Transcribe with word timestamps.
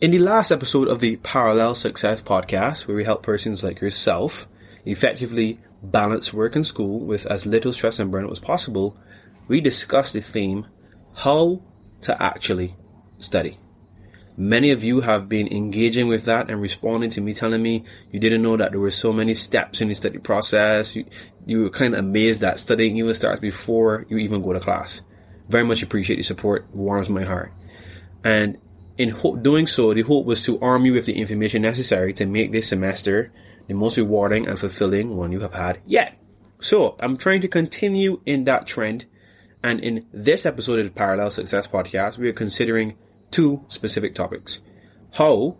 In 0.00 0.12
the 0.12 0.20
last 0.20 0.52
episode 0.52 0.86
of 0.86 1.00
the 1.00 1.16
Parallel 1.16 1.74
Success 1.74 2.22
podcast, 2.22 2.86
where 2.86 2.96
we 2.96 3.02
help 3.02 3.24
persons 3.24 3.64
like 3.64 3.80
yourself 3.80 4.46
effectively 4.84 5.58
balance 5.82 6.32
work 6.32 6.54
and 6.54 6.64
school 6.64 7.00
with 7.00 7.26
as 7.26 7.46
little 7.46 7.72
stress 7.72 7.98
and 7.98 8.12
burnout 8.12 8.30
as 8.30 8.38
possible, 8.38 8.96
we 9.48 9.60
discussed 9.60 10.12
the 10.12 10.20
theme 10.20 10.68
how 11.16 11.60
to 12.02 12.22
actually 12.22 12.76
study. 13.18 13.58
Many 14.36 14.70
of 14.70 14.84
you 14.84 15.00
have 15.00 15.28
been 15.28 15.48
engaging 15.48 16.06
with 16.06 16.26
that 16.26 16.48
and 16.48 16.60
responding 16.60 17.10
to 17.10 17.20
me 17.20 17.34
telling 17.34 17.60
me 17.60 17.84
you 18.12 18.20
didn't 18.20 18.42
know 18.42 18.56
that 18.56 18.70
there 18.70 18.80
were 18.80 18.92
so 18.92 19.12
many 19.12 19.34
steps 19.34 19.80
in 19.80 19.88
the 19.88 19.94
study 19.94 20.18
process. 20.18 20.94
You, 20.94 21.06
you 21.44 21.62
were 21.62 21.70
kind 21.70 21.94
of 21.94 21.98
amazed 21.98 22.42
that 22.42 22.60
studying 22.60 22.96
even 22.98 23.14
starts 23.14 23.40
before 23.40 24.06
you 24.08 24.18
even 24.18 24.42
go 24.42 24.52
to 24.52 24.60
class. 24.60 25.02
Very 25.48 25.64
much 25.64 25.82
appreciate 25.82 26.18
the 26.18 26.22
support, 26.22 26.72
warms 26.72 27.10
my 27.10 27.24
heart. 27.24 27.52
And 28.22 28.58
in 28.98 29.10
ho- 29.10 29.36
doing 29.36 29.66
so, 29.66 29.94
the 29.94 30.02
hope 30.02 30.26
was 30.26 30.42
to 30.44 30.60
arm 30.60 30.84
you 30.84 30.92
with 30.92 31.06
the 31.06 31.18
information 31.18 31.62
necessary 31.62 32.12
to 32.14 32.26
make 32.26 32.52
this 32.52 32.68
semester 32.68 33.32
the 33.68 33.74
most 33.74 33.96
rewarding 33.96 34.46
and 34.46 34.58
fulfilling 34.58 35.16
one 35.16 35.32
you 35.32 35.40
have 35.40 35.54
had 35.54 35.80
yet. 35.86 36.18
So 36.60 36.96
I'm 36.98 37.16
trying 37.16 37.40
to 37.42 37.48
continue 37.48 38.20
in 38.26 38.44
that 38.44 38.66
trend. 38.66 39.06
And 39.62 39.80
in 39.80 40.06
this 40.12 40.44
episode 40.44 40.80
of 40.80 40.86
the 40.86 40.92
Parallel 40.92 41.30
Success 41.30 41.68
Podcast, 41.68 42.18
we 42.18 42.28
are 42.28 42.32
considering 42.32 42.96
two 43.30 43.64
specific 43.68 44.14
topics. 44.14 44.60
How 45.12 45.58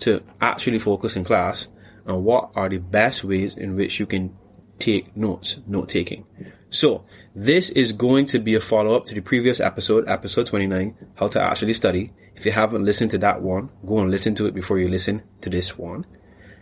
to 0.00 0.22
actually 0.40 0.78
focus 0.78 1.16
in 1.16 1.24
class 1.24 1.68
and 2.06 2.24
what 2.24 2.50
are 2.56 2.68
the 2.68 2.78
best 2.78 3.22
ways 3.22 3.54
in 3.54 3.76
which 3.76 4.00
you 4.00 4.06
can 4.06 4.36
take 4.78 5.16
notes, 5.16 5.60
note 5.66 5.88
taking. 5.88 6.26
So 6.70 7.04
this 7.34 7.70
is 7.70 7.92
going 7.92 8.26
to 8.26 8.38
be 8.38 8.54
a 8.54 8.60
follow 8.60 8.96
up 8.96 9.04
to 9.06 9.14
the 9.14 9.20
previous 9.20 9.60
episode, 9.60 10.08
episode 10.08 10.46
29, 10.46 10.96
how 11.16 11.28
to 11.28 11.40
actually 11.40 11.74
study. 11.74 12.12
If 12.34 12.46
you 12.46 12.52
haven't 12.52 12.84
listened 12.84 13.10
to 13.12 13.18
that 13.18 13.42
one, 13.42 13.70
go 13.86 13.98
and 13.98 14.10
listen 14.10 14.34
to 14.36 14.46
it 14.46 14.54
before 14.54 14.78
you 14.78 14.88
listen 14.88 15.22
to 15.42 15.50
this 15.50 15.76
one. 15.78 16.06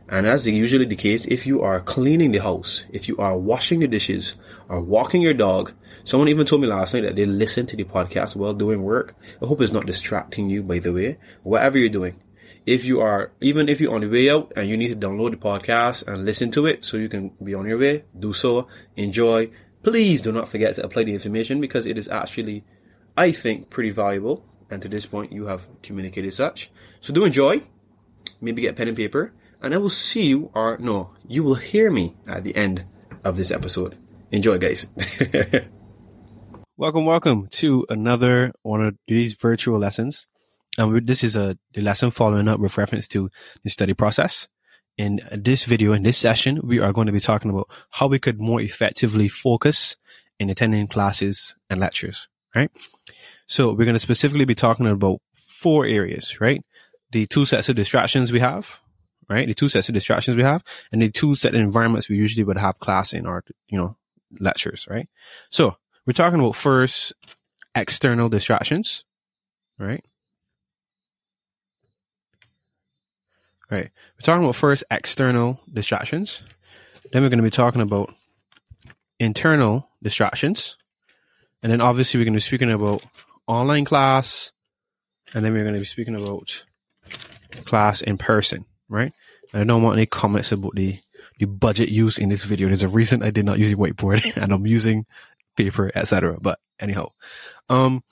And 0.08 0.26
as 0.26 0.46
is 0.46 0.52
usually 0.52 0.86
the 0.86 0.96
case, 0.96 1.24
if 1.26 1.46
you 1.46 1.62
are 1.62 1.80
cleaning 1.80 2.32
the 2.32 2.38
house, 2.38 2.84
if 2.90 3.06
you 3.06 3.16
are 3.18 3.38
washing 3.38 3.78
the 3.78 3.86
dishes 3.86 4.36
or 4.68 4.80
walking 4.80 5.22
your 5.22 5.34
dog, 5.34 5.72
someone 6.02 6.28
even 6.28 6.46
told 6.46 6.62
me 6.62 6.66
last 6.66 6.94
night 6.94 7.04
that 7.04 7.14
they 7.14 7.24
listen 7.24 7.66
to 7.66 7.76
the 7.76 7.84
podcast 7.84 8.34
while 8.34 8.52
doing 8.52 8.82
work. 8.82 9.14
I 9.40 9.46
hope 9.46 9.60
it's 9.60 9.72
not 9.72 9.86
distracting 9.86 10.50
you, 10.50 10.64
by 10.64 10.80
the 10.80 10.92
way. 10.92 11.18
Whatever 11.44 11.78
you're 11.78 11.88
doing. 11.88 12.20
If 12.66 12.84
you 12.84 13.00
are, 13.00 13.30
even 13.40 13.68
if 13.68 13.80
you're 13.80 13.94
on 13.94 14.00
the 14.00 14.08
way 14.08 14.28
out 14.28 14.52
and 14.56 14.68
you 14.68 14.76
need 14.76 14.88
to 14.88 14.96
download 14.96 15.30
the 15.30 15.36
podcast 15.36 16.08
and 16.08 16.24
listen 16.24 16.50
to 16.52 16.66
it 16.66 16.84
so 16.84 16.96
you 16.96 17.08
can 17.08 17.30
be 17.42 17.54
on 17.54 17.66
your 17.66 17.78
way, 17.78 18.04
do 18.18 18.32
so. 18.32 18.66
Enjoy. 18.96 19.50
Please 19.84 20.20
do 20.22 20.32
not 20.32 20.48
forget 20.48 20.74
to 20.74 20.84
apply 20.84 21.04
the 21.04 21.14
information 21.14 21.60
because 21.60 21.86
it 21.86 21.96
is 21.96 22.08
actually, 22.08 22.64
I 23.16 23.30
think, 23.30 23.70
pretty 23.70 23.90
valuable. 23.90 24.44
And 24.70 24.80
to 24.82 24.88
this 24.88 25.06
point, 25.06 25.32
you 25.32 25.46
have 25.46 25.66
communicated 25.82 26.32
such. 26.32 26.70
So 27.00 27.12
do 27.12 27.24
enjoy. 27.24 27.62
Maybe 28.40 28.62
get 28.62 28.76
pen 28.76 28.88
and 28.88 28.96
paper 28.96 29.32
and 29.62 29.74
I 29.74 29.78
will 29.78 29.90
see 29.90 30.26
you, 30.26 30.50
or 30.54 30.78
no, 30.78 31.10
you 31.26 31.42
will 31.42 31.54
hear 31.54 31.90
me 31.90 32.16
at 32.26 32.44
the 32.44 32.56
end 32.56 32.84
of 33.24 33.36
this 33.36 33.50
episode. 33.50 33.96
Enjoy, 34.30 34.58
guys. 34.58 34.90
welcome, 36.76 37.04
welcome 37.04 37.48
to 37.48 37.84
another 37.88 38.52
one 38.62 38.82
of 38.82 38.96
these 39.06 39.34
virtual 39.34 39.78
lessons. 39.78 40.26
And 40.78 41.06
this 41.06 41.22
is 41.22 41.36
a 41.36 41.58
the 41.74 41.82
lesson 41.82 42.10
following 42.10 42.48
up 42.48 42.60
with 42.60 42.78
reference 42.78 43.06
to 43.08 43.30
the 43.64 43.70
study 43.70 43.92
process. 43.92 44.48
In 44.96 45.20
this 45.30 45.64
video, 45.64 45.92
in 45.92 46.04
this 46.04 46.16
session, 46.16 46.60
we 46.62 46.78
are 46.80 46.92
going 46.92 47.06
to 47.06 47.12
be 47.12 47.20
talking 47.20 47.50
about 47.50 47.68
how 47.90 48.06
we 48.06 48.18
could 48.18 48.40
more 48.40 48.60
effectively 48.60 49.28
focus 49.28 49.96
in 50.38 50.48
attending 50.48 50.86
classes 50.86 51.54
and 51.68 51.80
lectures, 51.80 52.28
right? 52.54 52.70
So 53.50 53.72
we're 53.72 53.84
going 53.84 53.96
to 53.96 53.98
specifically 53.98 54.44
be 54.44 54.54
talking 54.54 54.86
about 54.86 55.18
four 55.34 55.84
areas, 55.84 56.40
right? 56.40 56.64
The 57.10 57.26
two 57.26 57.44
sets 57.44 57.68
of 57.68 57.74
distractions 57.74 58.30
we 58.30 58.38
have, 58.38 58.78
right? 59.28 59.48
The 59.48 59.54
two 59.54 59.68
sets 59.68 59.88
of 59.88 59.92
distractions 59.92 60.36
we 60.36 60.44
have 60.44 60.62
and 60.92 61.02
the 61.02 61.10
two 61.10 61.34
set 61.34 61.56
of 61.56 61.60
environments 61.60 62.08
we 62.08 62.16
usually 62.16 62.44
would 62.44 62.58
have 62.58 62.78
class 62.78 63.12
in 63.12 63.26
our, 63.26 63.42
you 63.68 63.76
know, 63.76 63.96
lectures, 64.38 64.86
right? 64.88 65.08
So 65.48 65.74
we're 66.06 66.12
talking 66.12 66.38
about 66.38 66.54
first 66.54 67.12
external 67.74 68.28
distractions, 68.28 69.04
right? 69.80 70.04
Right. 73.68 73.90
We're 74.14 74.22
talking 74.22 74.44
about 74.44 74.54
first 74.54 74.84
external 74.92 75.58
distractions. 75.72 76.44
Then 77.12 77.22
we're 77.22 77.30
going 77.30 77.38
to 77.38 77.42
be 77.42 77.50
talking 77.50 77.82
about 77.82 78.14
internal 79.18 79.88
distractions. 80.00 80.76
And 81.64 81.72
then 81.72 81.80
obviously 81.80 82.18
we're 82.18 82.26
going 82.26 82.34
to 82.34 82.36
be 82.36 82.42
speaking 82.42 82.70
about 82.70 83.04
online 83.50 83.84
class. 83.84 84.52
And 85.34 85.44
then 85.44 85.52
we're 85.52 85.62
going 85.62 85.74
to 85.74 85.80
be 85.80 85.86
speaking 85.86 86.16
about 86.16 86.64
class 87.64 88.02
in 88.02 88.18
person 88.18 88.64
right? 88.90 89.14
And 89.52 89.62
I 89.62 89.64
don't 89.64 89.82
want 89.82 89.96
any 89.96 90.04
comments 90.04 90.52
about 90.52 90.74
the, 90.74 90.98
the 91.38 91.46
budget 91.46 91.88
used 91.88 92.18
in 92.18 92.28
this 92.28 92.44
video. 92.44 92.66
There's 92.66 92.82
a 92.82 92.88
reason 92.88 93.22
I 93.22 93.30
did 93.30 93.46
not 93.46 93.58
use 93.58 93.72
a 93.72 93.76
whiteboard 93.76 94.36
and 94.42 94.52
I'm 94.52 94.66
using 94.66 95.06
paper, 95.56 95.90
etc. 95.94 96.36
But 96.40 96.58
anyhow, 96.78 97.08
um, 97.70 98.02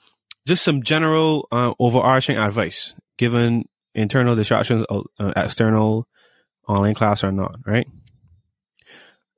just 0.47 0.63
some 0.63 0.81
general, 0.81 1.47
uh, 1.51 1.73
overarching 1.77 2.37
advice 2.37 2.95
given 3.17 3.67
internal 3.93 4.35
distractions, 4.35 4.85
uh, 4.89 5.33
external 5.35 6.07
online 6.67 6.95
class 6.95 7.23
or 7.23 7.31
not, 7.31 7.57
right? 7.65 7.87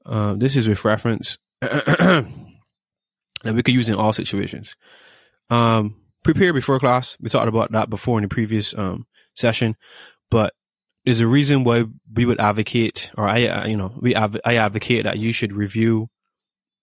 Um, 0.06 0.40
this 0.40 0.56
is 0.56 0.68
with 0.68 0.86
reference 0.86 1.38
that 1.62 2.26
we 3.44 3.64
could 3.64 3.74
use 3.74 3.90
in 3.90 3.96
all 3.96 4.14
situations. 4.14 4.76
Um, 5.52 5.98
prepare 6.24 6.54
before 6.54 6.80
class. 6.80 7.18
We 7.20 7.30
talked 7.30 7.48
about 7.48 7.72
that 7.74 7.90
before 7.90 8.18
in 8.18 8.24
the 8.24 8.30
previous 8.30 8.76
um, 8.76 9.06
session, 9.34 9.76
but 10.32 10.54
there's 11.06 11.20
a 11.20 11.28
reason 11.28 11.64
why 11.64 11.86
we 12.14 12.26
would 12.26 12.40
advocate, 12.40 13.12
or 13.18 13.28
I, 13.28 13.46
uh, 13.46 13.68
you 13.68 13.76
know, 13.76 13.94
we 14.00 14.16
I 14.16 14.56
advocate 14.56 15.04
that 15.04 15.20
you 15.20 15.34
should 15.34 15.54
review 15.54 16.10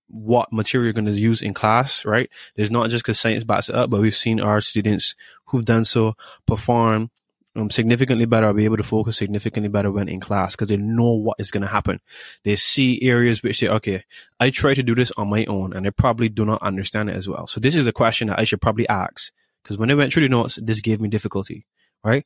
what 0.08 0.52
material 0.52 0.86
you're 0.86 0.92
going 0.92 1.04
to 1.06 1.12
use 1.12 1.42
in 1.42 1.54
class, 1.54 2.04
right? 2.04 2.30
There's 2.56 2.70
not 2.70 2.90
just 2.90 3.04
because 3.04 3.20
science 3.20 3.44
backs 3.44 3.68
it 3.68 3.74
up, 3.74 3.90
but 3.90 4.00
we've 4.00 4.14
seen 4.14 4.40
our 4.40 4.60
students 4.60 5.14
who've 5.46 5.64
done 5.64 5.84
so 5.84 6.14
perform 6.46 7.10
um, 7.58 7.70
significantly 7.70 8.24
better 8.24 8.46
I'll 8.46 8.54
be 8.54 8.64
able 8.64 8.76
to 8.76 8.82
focus 8.82 9.16
significantly 9.16 9.68
better 9.68 9.90
when 9.90 10.08
in 10.08 10.20
class 10.20 10.54
because 10.54 10.68
they 10.68 10.76
know 10.76 11.12
what 11.12 11.40
is 11.40 11.50
going 11.50 11.62
to 11.62 11.68
happen. 11.68 12.00
They 12.44 12.56
see 12.56 13.02
areas 13.02 13.42
which 13.42 13.58
say, 13.58 13.68
okay, 13.68 14.04
I 14.38 14.50
try 14.50 14.74
to 14.74 14.82
do 14.82 14.94
this 14.94 15.10
on 15.16 15.28
my 15.28 15.44
own 15.46 15.72
and 15.72 15.84
they 15.84 15.90
probably 15.90 16.28
do 16.28 16.44
not 16.44 16.62
understand 16.62 17.10
it 17.10 17.16
as 17.16 17.28
well. 17.28 17.46
So 17.46 17.60
this 17.60 17.74
is 17.74 17.86
a 17.86 17.92
question 17.92 18.28
that 18.28 18.38
I 18.38 18.44
should 18.44 18.60
probably 18.60 18.88
ask 18.88 19.32
because 19.62 19.78
when 19.78 19.90
I 19.90 19.94
went 19.94 20.12
through 20.12 20.22
the 20.22 20.28
notes, 20.28 20.58
this 20.62 20.80
gave 20.80 21.00
me 21.00 21.08
difficulty, 21.08 21.66
right? 22.04 22.24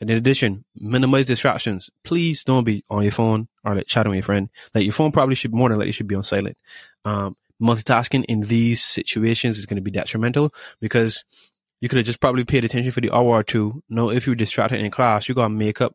And 0.00 0.10
in 0.10 0.16
addition, 0.16 0.64
minimize 0.74 1.26
distractions. 1.26 1.88
Please 2.02 2.42
don't 2.42 2.64
be 2.64 2.84
on 2.90 3.02
your 3.02 3.12
phone 3.12 3.48
or 3.64 3.74
like 3.74 3.86
chatting 3.86 4.10
with 4.10 4.18
your 4.18 4.24
friend. 4.24 4.50
Like 4.74 4.84
your 4.84 4.92
phone 4.92 5.12
probably 5.12 5.36
should 5.36 5.54
more 5.54 5.68
than 5.68 5.78
likely 5.78 5.92
should 5.92 6.08
be 6.08 6.16
on 6.16 6.24
silent. 6.24 6.58
Um, 7.04 7.36
multitasking 7.62 8.24
in 8.28 8.40
these 8.40 8.82
situations 8.82 9.58
is 9.58 9.66
going 9.66 9.76
to 9.76 9.82
be 9.82 9.92
detrimental 9.92 10.52
because 10.80 11.24
you 11.84 11.88
could 11.90 11.98
have 11.98 12.06
just 12.06 12.20
probably 12.22 12.44
paid 12.44 12.64
attention 12.64 12.90
for 12.90 13.02
the 13.02 13.10
hour 13.10 13.26
or 13.26 13.42
two. 13.42 13.82
No, 13.90 14.10
if 14.10 14.26
you're 14.26 14.34
distracted 14.34 14.80
in 14.80 14.90
class, 14.90 15.28
you're 15.28 15.34
to 15.34 15.50
make 15.50 15.82
up. 15.82 15.94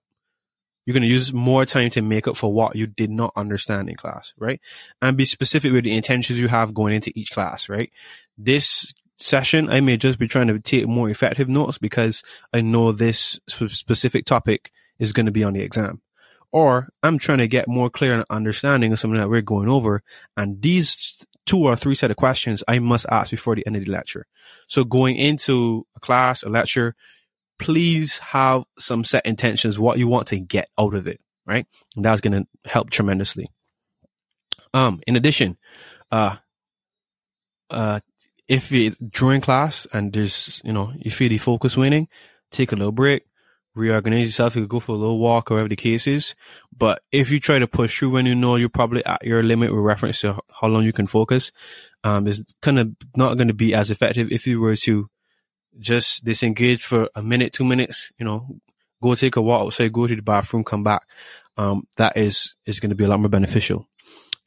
You're 0.86 0.94
to 1.00 1.08
use 1.08 1.34
more 1.34 1.66
time 1.66 1.90
to 1.90 2.04
make 2.04 2.28
up 2.28 2.38
for 2.38 2.54
what 2.54 2.76
you 2.76 2.86
did 2.86 3.10
not 3.10 3.34
understand 3.36 3.90
in 3.90 3.96
class, 3.96 4.32
right? 4.38 4.62
And 5.02 5.18
be 5.18 5.26
specific 5.26 5.72
with 5.72 5.86
the 5.86 5.98
intentions 5.98 6.40
you 6.40 6.48
have 6.48 6.76
going 6.76 6.94
into 6.94 7.12
each 7.16 7.32
class, 7.32 7.70
right? 7.70 7.92
This 8.38 8.94
session, 9.18 9.68
I 9.68 9.80
may 9.82 9.98
just 9.98 10.20
be 10.20 10.28
trying 10.28 10.50
to 10.50 10.60
take 10.60 10.88
more 10.88 11.10
effective 11.10 11.50
notes 11.50 11.80
because 11.80 12.22
I 12.54 12.62
know 12.62 12.92
this 12.92 13.40
specific 13.48 14.26
topic 14.26 14.72
is 15.00 15.12
going 15.12 15.26
to 15.26 15.32
be 15.32 15.44
on 15.44 15.54
the 15.54 15.62
exam. 15.62 16.04
Or 16.52 16.90
I'm 17.02 17.18
trying 17.18 17.40
to 17.40 17.48
get 17.48 17.68
more 17.68 17.90
clear 17.90 18.24
understanding 18.30 18.94
of 18.94 19.00
something 19.00 19.20
that 19.20 19.30
we're 19.32 19.42
going 19.42 19.70
over. 19.70 20.04
And 20.38 20.62
these 20.62 21.18
two 21.50 21.66
or 21.66 21.76
three 21.76 21.96
set 21.96 22.12
of 22.12 22.18
questions 22.18 22.64
I 22.68 22.78
must 22.78 23.08
ask 23.10 23.32
before 23.32 23.56
the 23.56 23.66
end 23.66 23.76
of 23.76 23.84
the 23.84 23.92
lecture. 23.92 24.28
So 24.68 24.84
going 24.84 25.16
into 25.16 25.88
a 25.98 26.00
class, 26.00 26.44
a 26.44 26.50
lecture, 26.50 26.94
please 27.58 28.20
have 28.20 28.66
some 28.78 29.04
set 29.04 29.26
intentions, 29.26 29.80
what 29.80 29.98
you 29.98 30.08
want 30.08 30.28
to 30.28 30.40
get 30.40 30.70
out 30.80 30.94
of 30.94 31.08
it, 31.08 31.20
right? 31.48 31.66
And 31.96 32.06
that's 32.06 32.22
going 32.22 32.44
to 32.44 32.70
help 32.70 32.92
tremendously. 32.92 33.48
Um, 34.76 35.02
in 35.08 35.16
addition, 35.16 35.58
uh, 36.12 36.36
uh, 37.72 38.00
if 38.48 38.72
it's 38.72 38.98
during 38.98 39.42
class 39.42 39.88
and 39.92 40.14
there's, 40.14 40.62
you 40.64 40.72
know, 40.72 40.94
you 40.96 41.10
feel 41.10 41.30
the 41.30 41.40
focus 41.40 41.76
waning, 41.76 42.10
take 42.52 42.72
a 42.72 42.76
little 42.76 42.92
break, 42.92 43.24
reorganize 43.76 44.28
yourself. 44.28 44.56
You 44.56 44.64
could 44.64 44.70
go 44.70 44.80
for 44.80 44.94
a 44.94 44.96
little 44.96 45.20
walk 45.20 45.52
or 45.52 45.56
whatever 45.56 45.70
the 45.70 45.76
case 45.76 46.08
is. 46.08 46.36
But 46.76 47.02
if 47.12 47.32
you 47.32 47.40
try 47.40 47.60
to 47.60 47.68
push 47.68 47.98
through 47.98 48.12
when 48.12 48.26
you 48.26 48.36
know 48.36 48.56
you're 48.56 48.70
probably 48.70 49.06
at 49.06 49.24
your 49.24 49.44
limit 49.44 49.72
with 49.72 49.84
reference 49.84 50.22
to 50.22 50.40
how 50.50 50.68
long 50.68 50.84
you 50.84 50.94
can 50.94 51.08
focus, 51.08 51.52
um, 52.04 52.28
it's 52.28 52.44
kind 52.62 52.80
of 52.80 52.92
not 53.16 53.36
going 53.36 53.48
to 53.48 53.54
be 53.54 53.74
as 53.74 53.92
effective 53.92 54.32
if 54.32 54.48
you 54.48 54.60
were 54.60 54.76
to 54.76 55.10
just 55.80 56.24
disengage 56.24 56.84
for 56.84 57.10
a 57.16 57.22
minute, 57.22 57.54
two 57.54 57.66
minutes, 57.66 58.12
you 58.18 58.26
know, 58.26 58.48
go 59.02 59.16
take 59.16 59.36
a 59.36 59.42
walk 59.42 59.66
outside, 59.66 59.94
go 59.94 60.08
to 60.08 60.16
the 60.16 60.22
bathroom, 60.22 60.64
come 60.64 60.84
back. 60.84 61.06
Um, 61.58 61.84
that 61.98 62.18
is, 62.18 62.56
is 62.66 62.80
going 62.80 62.90
to 62.90 62.96
be 62.96 63.04
a 63.04 63.08
lot 63.08 63.20
more 63.20 63.30
beneficial. 63.30 63.88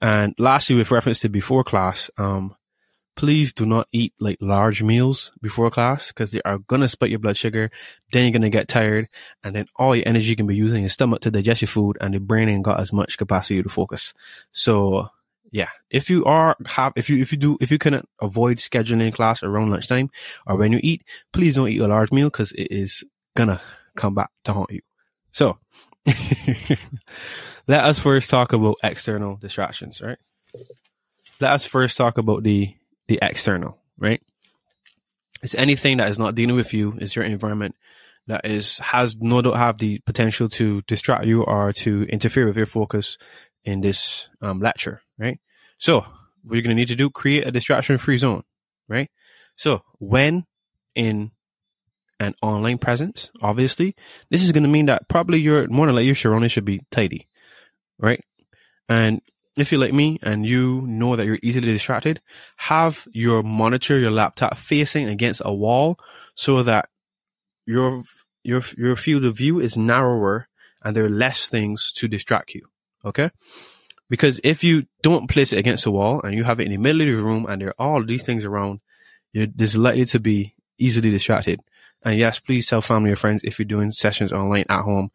And 0.01 0.35
lastly, 0.39 0.77
with 0.77 0.91
reference 0.91 1.21
to 1.21 1.29
before 1.29 1.63
class, 1.63 2.11
um, 2.19 2.57
please 3.23 3.53
do 3.53 3.65
not 3.65 3.87
eat 3.93 4.13
like 4.19 4.37
large 4.41 4.83
meals 4.83 5.31
before 5.41 5.71
class 5.71 6.09
because 6.09 6.33
they 6.33 6.43
are 6.45 6.59
gonna 6.59 6.89
spike 6.89 7.11
your 7.11 7.21
blood 7.21 7.37
sugar. 7.37 7.71
Then 8.11 8.25
you're 8.25 8.33
gonna 8.33 8.51
get 8.51 8.67
tired, 8.67 9.09
and 9.45 9.55
then 9.55 9.67
all 9.77 9.95
your 9.95 10.09
energy 10.09 10.35
can 10.35 10.49
be 10.49 10.57
used 10.57 10.75
in 10.75 10.81
your 10.81 10.89
stomach 10.89 11.21
to 11.21 11.31
digest 11.31 11.63
your 11.63 11.69
food, 11.69 11.97
and 12.01 12.15
the 12.15 12.19
brain 12.19 12.49
ain't 12.49 12.65
got 12.65 12.81
as 12.81 12.93
much 12.93 13.19
capacity 13.19 13.63
to 13.63 13.69
focus. 13.69 14.13
So 14.51 15.09
yeah, 15.53 15.69
if 15.89 16.11
you 16.11 16.25
are 16.25 16.57
have 16.67 16.95
if 16.97 17.09
you 17.09 17.21
if 17.21 17.31
you 17.31 17.39
do 17.39 17.57
if 17.61 17.71
you 17.71 17.79
can 17.79 18.03
avoid 18.21 18.57
scheduling 18.57 19.15
class 19.15 19.45
around 19.45 19.71
lunchtime 19.71 20.11
or 20.45 20.57
when 20.57 20.73
you 20.73 20.81
eat, 20.83 21.05
please 21.33 21.55
don't 21.55 21.69
eat 21.69 21.81
a 21.81 21.87
large 21.87 22.11
meal 22.11 22.27
because 22.27 22.51
it 22.51 22.73
is 22.73 23.05
gonna 23.37 23.61
come 23.95 24.17
back 24.17 24.31
to 24.47 24.53
haunt 24.53 24.73
you. 24.73 24.81
So 25.31 25.59
let 27.69 27.85
us 27.85 28.01
first 28.01 28.31
talk 28.31 28.53
about 28.53 28.79
external 28.83 29.37
distractions, 29.37 30.03
right? 30.03 30.19
Let 31.39 31.53
us 31.53 31.65
first 31.65 31.97
talk 31.97 32.19
about 32.19 32.43
the 32.43 32.75
the 33.09 33.19
external, 33.23 33.79
right? 33.99 34.23
It's 35.43 35.55
anything 35.55 35.97
that 35.97 36.09
is 36.09 36.19
not 36.19 36.35
dealing 36.35 36.57
with 36.57 36.73
you, 36.73 36.95
is 36.99 37.17
your 37.17 37.25
environment 37.25 37.75
that 38.29 38.47
is 38.47 38.79
has 38.79 39.17
no 39.17 39.43
doubt 39.43 39.57
have 39.57 39.79
the 39.79 39.99
potential 40.07 40.49
to 40.49 40.83
distract 40.83 41.27
you 41.27 41.43
or 41.43 41.73
to 41.73 42.05
interfere 42.05 42.47
with 42.47 42.57
your 42.57 42.67
focus 42.67 43.19
in 43.65 43.81
this 43.81 44.29
um, 44.41 44.61
lecture, 44.61 45.03
right? 45.19 45.41
So 45.79 46.07
what 46.43 46.55
you're 46.55 46.63
to 46.63 46.75
need 46.75 46.89
to 46.89 46.97
do, 46.97 47.11
create 47.11 47.47
a 47.47 47.53
distraction 47.53 47.99
free 47.99 48.19
zone, 48.19 48.43
right? 48.89 49.11
So 49.57 49.83
when 49.99 50.47
in 50.95 51.33
an 52.21 52.35
online 52.43 52.79
presence, 52.79 53.31
obviously, 53.41 53.95
this 54.31 54.43
is 54.43 54.53
to 54.63 54.69
mean 54.69 54.87
that 54.87 55.09
probably 55.09 55.41
your 55.41 55.67
more 55.69 55.87
than 55.87 55.97
likely 55.97 56.07
your 56.07 56.15
surroundings 56.15 56.53
should 56.53 56.65
be 56.65 56.81
tidy, 56.91 57.29
right? 57.99 58.23
And 58.89 59.21
if 59.57 59.71
you're 59.71 59.81
like 59.81 59.93
me 59.93 60.19
and 60.23 60.47
you 60.47 60.83
know 60.87 61.17
that 61.17 61.27
you're 61.27 61.39
easily 61.43 61.73
distracted, 61.73 62.21
have 62.57 63.07
your 63.13 63.43
monitor, 63.43 63.99
your 63.99 64.11
laptop 64.11 64.57
facing 64.57 65.09
against 65.09 65.43
a 65.45 65.53
wall 65.53 65.99
so 66.35 66.63
that 66.63 66.89
your 67.67 68.03
your 68.43 68.63
your 68.77 68.97
field 68.97 69.25
of 69.25 69.37
view 69.37 69.61
is 69.61 69.77
narrower 69.77 70.49
and 70.83 70.97
there 70.97 71.05
are 71.05 71.11
less 71.11 71.49
things 71.49 71.93
to 71.93 72.09
distract 72.09 72.55
you. 72.55 72.67
Okay? 73.05 73.31
Because 74.09 74.41
if 74.45 74.65
you 74.65 74.87
don't 75.03 75.29
place 75.29 75.53
it 75.53 75.59
against 75.59 75.85
the 75.85 75.91
wall 75.91 76.21
and 76.23 76.35
you 76.35 76.45
have 76.45 76.61
it 76.61 76.67
in 76.67 76.73
the 76.73 76.79
middle 76.79 77.03
of 77.03 77.17
the 77.17 77.23
room 77.23 77.47
and 77.49 77.61
there 77.61 77.69
are 77.69 77.95
all 77.95 78.05
these 78.05 78.25
things 78.25 78.45
around, 78.45 78.81
you're 79.33 79.47
this 79.47 79.77
likely 79.77 80.05
to 80.07 80.21
be 80.21 80.55
easily 80.79 81.11
distracted. 81.11 81.61
And 82.03 82.19
yes, 82.19 82.41
please 82.41 82.67
tell 82.67 82.81
family 82.81 83.13
or 83.13 83.17
friends 83.17 83.43
if 83.45 83.59
you're 83.59 83.67
doing 83.67 83.93
sessions 83.93 84.33
online 84.33 84.65
at 84.69 84.83
home, 84.83 85.11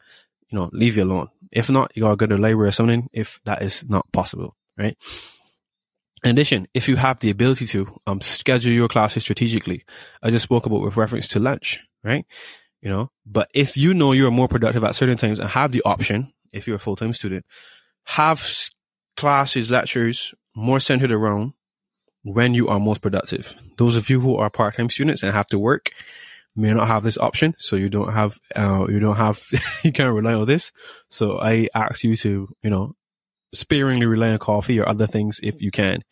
you 0.49 0.57
know, 0.57 0.69
leave 0.71 0.97
you 0.97 1.03
alone. 1.03 1.29
If 1.51 1.69
not, 1.69 1.91
you 1.95 2.03
gotta 2.03 2.15
go 2.15 2.25
to 2.27 2.37
library 2.37 2.69
or 2.69 2.71
something 2.71 3.09
if 3.13 3.41
that 3.45 3.61
is 3.61 3.83
not 3.87 4.11
possible, 4.11 4.55
right? 4.77 4.97
In 6.23 6.31
addition, 6.31 6.67
if 6.73 6.89
you 6.89 6.95
have 6.95 7.19
the 7.19 7.29
ability 7.29 7.67
to 7.67 7.99
um, 8.07 8.21
schedule 8.21 8.73
your 8.73 8.87
classes 8.87 9.23
strategically, 9.23 9.83
I 10.23 10.31
just 10.31 10.43
spoke 10.43 10.65
about 10.65 10.81
with 10.81 10.97
reference 10.97 11.27
to 11.29 11.39
lunch, 11.39 11.83
right? 12.03 12.25
You 12.81 12.89
know, 12.89 13.11
but 13.25 13.49
if 13.53 13.77
you 13.77 13.93
know 13.93 14.11
you're 14.11 14.31
more 14.31 14.47
productive 14.47 14.83
at 14.83 14.95
certain 14.95 15.17
times 15.17 15.39
and 15.39 15.49
have 15.49 15.71
the 15.71 15.81
option, 15.83 16.33
if 16.51 16.67
you're 16.67 16.77
a 16.77 16.79
full 16.79 16.95
time 16.95 17.13
student, 17.13 17.45
have 18.05 18.45
classes, 19.15 19.69
lectures 19.69 20.33
more 20.55 20.79
centered 20.79 21.11
around 21.11 21.53
when 22.23 22.53
you 22.53 22.67
are 22.67 22.79
most 22.79 23.01
productive. 23.01 23.55
Those 23.77 23.95
of 23.95 24.09
you 24.09 24.19
who 24.19 24.35
are 24.37 24.49
part 24.49 24.75
time 24.75 24.89
students 24.89 25.23
and 25.23 25.33
have 25.33 25.47
to 25.47 25.59
work, 25.59 25.91
may 26.57 26.73
not 26.73 26.87
have 26.87 27.03
this 27.03 27.17
option. 27.17 27.53
So 27.57 27.75
you 27.75 27.89
don't 27.89 28.11
have, 28.11 28.39
uh, 28.55 28.87
you 28.89 28.99
don't 28.99 29.15
have, 29.15 29.41
you 29.83 29.91
can't 29.91 30.13
rely 30.13 30.33
on 30.33 30.45
this. 30.45 30.71
So 31.09 31.39
I 31.39 31.69
ask 31.73 32.03
you 32.03 32.15
to, 32.17 32.49
you 32.61 32.69
know, 32.69 32.95
sparingly 33.53 34.05
rely 34.05 34.31
on 34.31 34.39
coffee 34.39 34.79
or 34.79 34.87
other 34.87 35.07
things 35.07 35.39
if 35.41 35.61
you 35.61 35.71
can. 35.71 36.03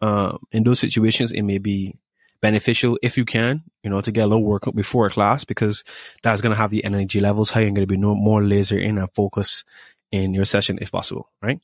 Um, 0.00 0.38
in 0.52 0.64
those 0.64 0.80
situations, 0.80 1.32
it 1.32 1.42
may 1.42 1.58
be 1.58 1.98
beneficial 2.40 2.98
if 3.02 3.16
you 3.16 3.24
can, 3.24 3.62
you 3.82 3.88
know, 3.88 4.00
to 4.02 4.12
get 4.12 4.24
a 4.24 4.26
little 4.26 4.44
workout 4.44 4.76
before 4.76 5.06
a 5.06 5.10
class 5.10 5.44
because 5.44 5.82
that's 6.22 6.42
going 6.42 6.52
to 6.52 6.58
have 6.58 6.70
the 6.70 6.84
energy 6.84 7.20
levels 7.20 7.50
high 7.50 7.62
and 7.62 7.74
going 7.74 7.86
to 7.86 7.92
be 7.92 7.96
no 7.96 8.14
more 8.14 8.42
laser 8.42 8.78
in 8.78 8.98
and 8.98 9.08
focus 9.14 9.64
in 10.12 10.34
your 10.34 10.44
session 10.44 10.78
if 10.82 10.92
possible, 10.92 11.30
right? 11.40 11.58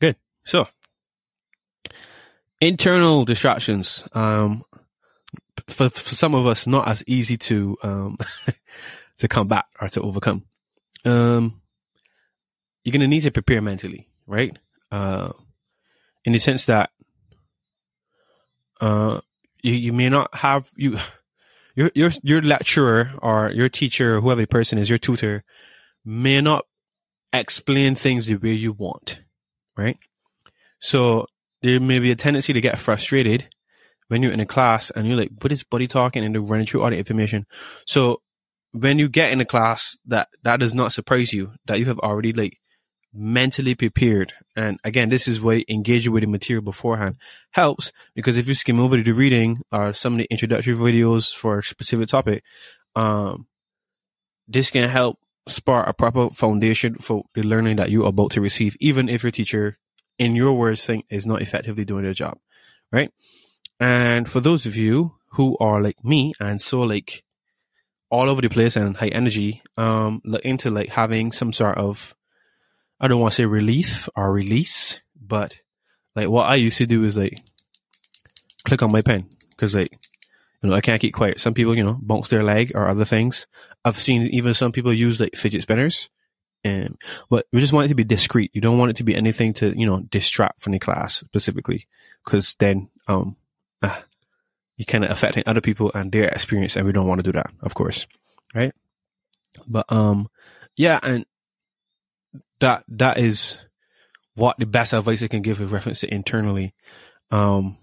Good. 0.00 0.16
So 0.44 0.66
internal 2.60 3.24
distractions. 3.24 4.04
Um, 4.12 4.64
for, 5.68 5.90
for 5.90 6.14
some 6.14 6.34
of 6.34 6.46
us 6.46 6.66
not 6.66 6.88
as 6.88 7.04
easy 7.06 7.36
to 7.36 7.76
um 7.82 8.16
to 9.18 9.28
combat 9.28 9.66
or 9.80 9.88
to 9.88 10.00
overcome. 10.00 10.44
Um, 11.04 11.60
you're 12.84 12.92
gonna 12.92 13.06
need 13.06 13.22
to 13.22 13.30
prepare 13.30 13.60
mentally, 13.60 14.08
right? 14.26 14.58
Uh, 14.90 15.32
in 16.24 16.32
the 16.32 16.38
sense 16.38 16.66
that 16.66 16.90
uh, 18.80 19.20
you 19.62 19.72
you 19.72 19.92
may 19.92 20.08
not 20.08 20.34
have 20.34 20.70
you 20.76 20.98
your 21.74 21.90
your 21.94 22.10
your 22.22 22.42
lecturer 22.42 23.10
or 23.20 23.50
your 23.50 23.68
teacher 23.68 24.16
or 24.16 24.20
whoever 24.20 24.40
the 24.40 24.46
person 24.46 24.78
is, 24.78 24.88
your 24.88 24.98
tutor 24.98 25.44
may 26.04 26.40
not 26.40 26.64
explain 27.32 27.94
things 27.94 28.26
the 28.26 28.36
way 28.36 28.52
you 28.52 28.72
want, 28.72 29.20
right? 29.76 29.98
So 30.80 31.26
there 31.60 31.80
may 31.80 31.98
be 31.98 32.10
a 32.10 32.16
tendency 32.16 32.52
to 32.52 32.60
get 32.60 32.78
frustrated 32.78 33.48
when 34.08 34.22
you're 34.22 34.32
in 34.32 34.40
a 34.40 34.46
class 34.46 34.90
and 34.90 35.06
you're 35.06 35.16
like, 35.16 35.30
what 35.40 35.52
is 35.52 35.64
buddy 35.64 35.86
talking 35.86 36.24
and 36.24 36.34
they're 36.34 36.42
running 36.42 36.66
through 36.66 36.82
all 36.82 36.90
the 36.90 36.98
information. 36.98 37.46
So 37.86 38.22
when 38.72 38.98
you 38.98 39.08
get 39.08 39.32
in 39.32 39.40
a 39.40 39.44
class 39.44 39.96
that 40.06 40.28
that 40.42 40.60
does 40.60 40.74
not 40.74 40.92
surprise 40.92 41.32
you, 41.32 41.52
that 41.66 41.78
you 41.78 41.86
have 41.86 41.98
already 42.00 42.32
like 42.32 42.58
mentally 43.14 43.74
prepared. 43.74 44.32
And 44.56 44.78
again, 44.84 45.08
this 45.08 45.28
is 45.28 45.40
why 45.40 45.64
engaging 45.68 46.12
with 46.12 46.22
the 46.22 46.28
material 46.28 46.62
beforehand 46.62 47.16
helps 47.52 47.92
because 48.14 48.36
if 48.36 48.46
you 48.46 48.54
skim 48.54 48.80
over 48.80 48.96
the 48.96 49.12
reading 49.12 49.62
or 49.72 49.92
some 49.92 50.14
of 50.14 50.18
the 50.18 50.26
introductory 50.30 50.74
videos 50.74 51.34
for 51.34 51.58
a 51.58 51.62
specific 51.62 52.08
topic, 52.08 52.42
um, 52.94 53.46
this 54.46 54.70
can 54.70 54.88
help 54.88 55.18
spark 55.46 55.88
a 55.88 55.94
proper 55.94 56.30
foundation 56.30 56.96
for 56.96 57.24
the 57.34 57.42
learning 57.42 57.76
that 57.76 57.90
you're 57.90 58.06
about 58.06 58.30
to 58.32 58.40
receive, 58.40 58.76
even 58.80 59.08
if 59.08 59.22
your 59.22 59.32
teacher, 59.32 59.78
in 60.18 60.36
your 60.36 60.52
words, 60.52 60.84
think 60.84 61.06
is 61.10 61.26
not 61.26 61.42
effectively 61.42 61.84
doing 61.84 62.04
their 62.04 62.14
job, 62.14 62.38
right? 62.92 63.10
And 63.80 64.28
for 64.28 64.40
those 64.40 64.66
of 64.66 64.76
you 64.76 65.14
who 65.32 65.56
are 65.58 65.80
like 65.80 66.02
me 66.04 66.32
and 66.40 66.60
so 66.60 66.80
like 66.80 67.22
all 68.10 68.28
over 68.28 68.40
the 68.40 68.48
place 68.48 68.76
and 68.76 68.96
high 68.96 69.08
energy, 69.08 69.62
um, 69.76 70.22
into 70.42 70.70
like 70.70 70.88
having 70.88 71.32
some 71.32 71.52
sort 71.52 71.78
of, 71.78 72.14
I 73.00 73.08
don't 73.08 73.20
want 73.20 73.32
to 73.32 73.36
say 73.36 73.44
relief 73.44 74.08
or 74.16 74.32
release, 74.32 75.00
but 75.20 75.58
like 76.16 76.28
what 76.28 76.48
I 76.48 76.56
used 76.56 76.78
to 76.78 76.86
do 76.86 77.04
is 77.04 77.16
like 77.16 77.38
click 78.64 78.82
on 78.82 78.90
my 78.90 79.02
pen 79.02 79.28
because 79.50 79.74
like, 79.74 79.92
you 80.62 80.70
know, 80.70 80.74
I 80.74 80.80
can't 80.80 81.00
keep 81.00 81.14
quiet. 81.14 81.38
Some 81.38 81.54
people, 81.54 81.76
you 81.76 81.84
know, 81.84 81.98
bounce 82.00 82.28
their 82.28 82.42
leg 82.42 82.72
or 82.74 82.88
other 82.88 83.04
things. 83.04 83.46
I've 83.84 83.96
seen 83.96 84.22
even 84.22 84.54
some 84.54 84.72
people 84.72 84.92
use 84.92 85.20
like 85.20 85.36
fidget 85.36 85.62
spinners. 85.62 86.08
And, 86.64 86.96
but 87.30 87.46
we 87.52 87.60
just 87.60 87.72
want 87.72 87.84
it 87.84 87.88
to 87.88 87.94
be 87.94 88.02
discreet. 88.02 88.50
You 88.52 88.60
don't 88.60 88.78
want 88.78 88.90
it 88.90 88.96
to 88.96 89.04
be 89.04 89.14
anything 89.14 89.52
to, 89.54 89.78
you 89.78 89.86
know, 89.86 90.00
distract 90.00 90.60
from 90.60 90.72
the 90.72 90.80
class 90.80 91.18
specifically. 91.18 91.86
Cause 92.24 92.56
then, 92.58 92.88
um, 93.06 93.36
uh, 93.82 94.00
you 94.76 94.84
kind 94.84 95.04
of 95.04 95.10
affecting 95.10 95.42
other 95.46 95.60
people 95.60 95.90
and 95.94 96.12
their 96.12 96.28
experience, 96.28 96.76
and 96.76 96.86
we 96.86 96.92
don't 96.92 97.06
want 97.06 97.20
to 97.20 97.24
do 97.24 97.32
that, 97.32 97.50
of 97.62 97.74
course, 97.74 98.06
right? 98.54 98.72
But 99.66 99.86
um, 99.88 100.28
yeah, 100.76 101.00
and 101.02 101.26
that 102.60 102.84
that 102.88 103.18
is 103.18 103.58
what 104.34 104.56
the 104.58 104.66
best 104.66 104.92
advice 104.92 105.22
I 105.22 105.28
can 105.28 105.42
give 105.42 105.60
with 105.60 105.72
reference 105.72 106.00
to 106.00 106.14
internally. 106.14 106.74
Um, 107.30 107.76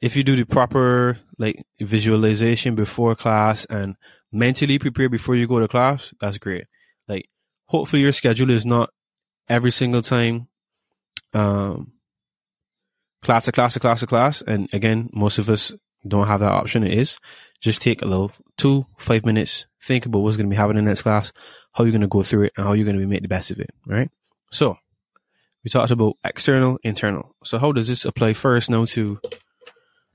if 0.00 0.16
you 0.16 0.24
do 0.24 0.34
the 0.34 0.44
proper 0.44 1.18
like 1.38 1.64
visualization 1.80 2.74
before 2.74 3.14
class 3.14 3.64
and 3.66 3.96
mentally 4.32 4.78
prepare 4.78 5.08
before 5.08 5.36
you 5.36 5.46
go 5.46 5.60
to 5.60 5.68
class, 5.68 6.12
that's 6.20 6.38
great. 6.38 6.64
Like, 7.06 7.28
hopefully 7.66 8.02
your 8.02 8.12
schedule 8.12 8.50
is 8.50 8.66
not 8.66 8.90
every 9.48 9.70
single 9.70 10.02
time 10.02 10.48
um 11.34 11.92
class 13.22 13.44
to 13.46 13.52
class 13.52 13.74
to 13.74 13.80
class 13.80 14.00
to 14.00 14.06
class. 14.06 14.42
And 14.42 14.68
again, 14.72 15.08
most 15.12 15.38
of 15.38 15.48
us 15.48 15.72
don't 16.06 16.26
have 16.26 16.40
that 16.40 16.52
option. 16.52 16.84
It 16.84 16.92
is 16.92 17.18
just 17.60 17.80
take 17.80 18.02
a 18.02 18.06
little 18.06 18.32
two, 18.56 18.84
five 18.98 19.24
minutes, 19.24 19.66
think 19.82 20.04
about 20.04 20.18
what's 20.18 20.36
going 20.36 20.48
to 20.48 20.50
be 20.50 20.56
happening 20.56 20.78
in 20.78 20.84
the 20.84 20.90
next 20.90 21.02
class, 21.02 21.32
how 21.72 21.84
you're 21.84 21.92
going 21.92 22.02
to 22.02 22.08
go 22.08 22.22
through 22.22 22.44
it 22.44 22.52
and 22.56 22.66
how 22.66 22.72
you're 22.72 22.84
going 22.84 22.98
to 22.98 23.06
make 23.06 23.22
the 23.22 23.28
best 23.28 23.50
of 23.50 23.60
it. 23.60 23.70
Right. 23.86 24.10
So 24.50 24.76
we 25.62 25.70
talked 25.70 25.92
about 25.92 26.16
external, 26.24 26.78
internal. 26.82 27.34
So 27.44 27.58
how 27.58 27.72
does 27.72 27.86
this 27.86 28.04
apply 28.04 28.32
first 28.32 28.68
now 28.68 28.84
to 28.86 29.20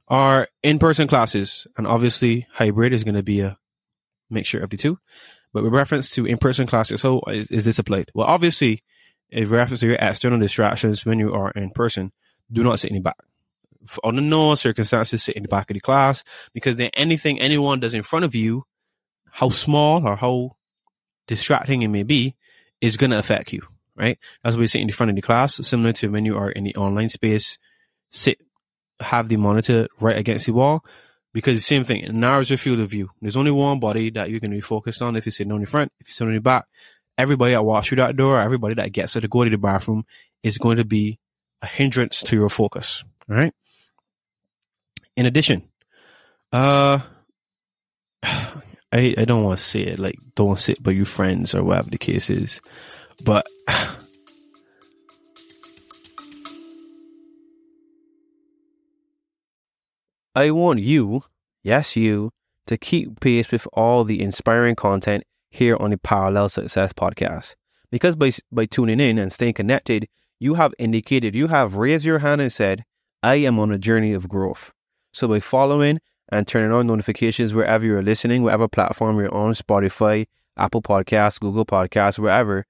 our 0.09 0.47
in-person 0.61 1.07
classes? 1.07 1.67
And 1.77 1.87
obviously 1.87 2.47
hybrid 2.51 2.91
is 2.91 3.05
going 3.05 3.15
to 3.15 3.23
be 3.23 3.39
a 3.39 3.57
mixture 4.29 4.59
of 4.59 4.69
the 4.69 4.77
two. 4.77 4.99
But 5.53 5.63
with 5.63 5.73
reference 5.73 6.11
to 6.11 6.25
in-person 6.25 6.67
classes, 6.67 7.01
how 7.01 7.21
is, 7.29 7.49
is 7.49 7.63
this 7.63 7.79
applied? 7.79 8.11
Well, 8.13 8.27
obviously, 8.27 8.83
in 9.29 9.47
reference 9.47 9.79
to 9.79 9.87
your 9.87 9.95
external 9.95 10.39
distractions 10.39 11.05
when 11.05 11.17
you 11.17 11.33
are 11.33 11.51
in 11.51 11.71
person, 11.71 12.11
do 12.51 12.63
not 12.63 12.79
sit 12.79 12.91
in 12.91 12.95
the 12.95 13.01
back. 13.01 13.17
Under 14.03 14.21
no 14.21 14.55
circumstances, 14.55 15.23
sit 15.23 15.35
in 15.35 15.43
the 15.43 15.49
back 15.49 15.69
of 15.69 15.75
the 15.75 15.79
class 15.79 16.23
because 16.53 16.77
then 16.77 16.89
anything 16.93 17.39
anyone 17.39 17.79
does 17.79 17.93
in 17.93 18.03
front 18.03 18.25
of 18.25 18.35
you, 18.35 18.63
how 19.31 19.49
small 19.49 20.05
or 20.05 20.15
how 20.15 20.51
distracting 21.27 21.81
it 21.81 21.87
may 21.87 22.03
be, 22.03 22.35
is 22.81 22.97
going 22.97 23.11
to 23.11 23.19
affect 23.19 23.53
you, 23.53 23.61
right? 23.95 24.17
That's 24.43 24.55
why 24.55 24.63
you 24.63 24.67
sit 24.67 24.81
in 24.81 24.87
the 24.87 24.93
front 24.93 25.09
of 25.09 25.15
the 25.15 25.21
class, 25.21 25.55
similar 25.55 25.93
to 25.93 26.09
when 26.09 26.25
you 26.25 26.37
are 26.37 26.49
in 26.49 26.63
the 26.63 26.75
online 26.75 27.09
space, 27.09 27.57
sit 28.11 28.39
have 28.99 29.29
the 29.29 29.37
monitor 29.37 29.87
right 29.99 30.17
against 30.17 30.47
the 30.47 30.53
wall 30.53 30.83
because 31.33 31.55
the 31.55 31.61
same 31.61 31.83
thing, 31.83 32.01
it 32.01 32.11
narrows 32.11 32.49
your 32.49 32.57
field 32.57 32.79
of 32.79 32.89
view. 32.89 33.11
There's 33.21 33.37
only 33.37 33.51
one 33.51 33.79
body 33.79 34.09
that 34.11 34.29
you're 34.29 34.39
going 34.39 34.51
to 34.51 34.57
be 34.57 34.61
focused 34.61 35.01
on 35.01 35.15
if 35.15 35.25
you're 35.25 35.31
sitting 35.31 35.53
on 35.53 35.59
the 35.59 35.67
front, 35.67 35.91
if 35.99 36.07
you're 36.07 36.13
sitting 36.13 36.29
on 36.29 36.35
the 36.35 36.41
back. 36.41 36.65
Everybody 37.17 37.51
that 37.51 37.63
walks 37.63 37.87
through 37.87 37.97
that 37.97 38.15
door, 38.15 38.39
everybody 38.39 38.75
that 38.75 38.91
gets 38.91 39.13
to 39.13 39.27
go 39.27 39.43
to 39.43 39.49
the 39.49 39.57
bathroom 39.57 40.05
is 40.43 40.57
going 40.57 40.77
to 40.77 40.85
be 40.85 41.19
a 41.61 41.67
hindrance 41.67 42.21
to 42.23 42.35
your 42.35 42.49
focus. 42.49 43.03
All 43.29 43.35
right. 43.35 43.53
In 45.15 45.25
addition, 45.25 45.63
uh, 46.51 46.99
I 48.23 49.15
I 49.17 49.25
don't 49.25 49.43
want 49.43 49.57
to 49.57 49.63
say 49.63 49.81
it 49.81 49.99
like 49.99 50.19
don't 50.35 50.59
sit 50.59 50.81
by 50.81 50.91
your 50.91 51.05
friends 51.05 51.55
or 51.55 51.63
whatever 51.63 51.89
the 51.89 51.97
case 51.97 52.29
is, 52.29 52.61
but 53.25 53.47
I 60.37 60.51
want 60.51 60.81
you, 60.81 61.23
yes, 61.63 61.95
you, 61.95 62.31
to 62.67 62.77
keep 62.77 63.19
pace 63.19 63.51
with 63.51 63.67
all 63.73 64.03
the 64.03 64.21
inspiring 64.21 64.75
content 64.75 65.23
here 65.49 65.75
on 65.77 65.89
the 65.89 65.97
Parallel 65.97 66.49
Success 66.49 66.93
podcast. 66.93 67.55
Because 67.89 68.15
by, 68.15 68.31
by 68.51 68.67
tuning 68.67 68.99
in 68.99 69.17
and 69.17 69.33
staying 69.33 69.55
connected, 69.55 70.07
you 70.39 70.53
have 70.55 70.73
indicated, 70.77 71.35
you 71.35 71.47
have 71.47 71.75
raised 71.75 72.05
your 72.05 72.19
hand 72.19 72.41
and 72.41 72.51
said, 72.51 72.83
I 73.23 73.35
am 73.35 73.59
on 73.59 73.71
a 73.71 73.77
journey 73.77 74.13
of 74.13 74.29
growth. 74.29 74.71
So 75.13 75.27
by 75.27 75.39
following 75.39 75.99
and 76.29 76.47
turning 76.47 76.71
on 76.71 76.87
notifications 76.87 77.53
wherever 77.53 77.85
you're 77.85 78.03
listening, 78.03 78.43
whatever 78.43 78.67
platform 78.67 79.17
you're 79.19 79.33
on, 79.33 79.53
Spotify, 79.53 80.27
Apple 80.57 80.81
Podcasts, 80.81 81.39
Google 81.39 81.65
Podcasts, 81.65 82.19
wherever, 82.19 82.65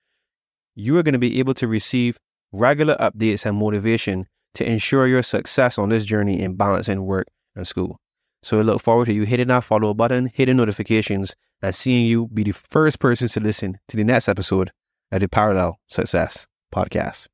you 0.76 0.98
are 0.98 1.04
going 1.04 1.14
to 1.14 1.20
be 1.20 1.40
able 1.40 1.54
to 1.56 1.68
receive 1.68 2.18
regular 2.52 2.96
updates 2.98 3.46
and 3.46 3.58
motivation 3.58 4.28
to 4.54 4.66
ensure 4.66 5.08
your 5.08 5.24
success 5.24 5.78
on 5.78 5.90
this 5.90 6.06
journey 6.06 6.42
in 6.42 6.56
balancing 6.56 7.06
work 7.06 7.28
and 7.56 7.68
school. 7.68 8.00
So 8.44 8.60
I 8.60 8.62
look 8.62 8.82
forward 8.82 9.06
to 9.06 9.14
you 9.14 9.24
hitting 9.24 9.48
that 9.48 9.64
follow 9.64 9.94
button, 9.94 10.30
hitting 10.34 10.58
notifications, 10.58 11.36
and 11.62 11.74
seeing 11.74 12.06
you 12.06 12.28
be 12.28 12.44
the 12.44 12.54
first 12.54 13.00
person 13.00 13.28
to 13.28 13.40
listen 13.40 13.80
to 13.88 13.98
the 13.98 14.04
next 14.04 14.30
episode 14.30 14.72
of 15.12 15.20
the 15.20 15.28
Parallel 15.28 15.80
Success 15.88 16.48
Podcast. 16.74 17.28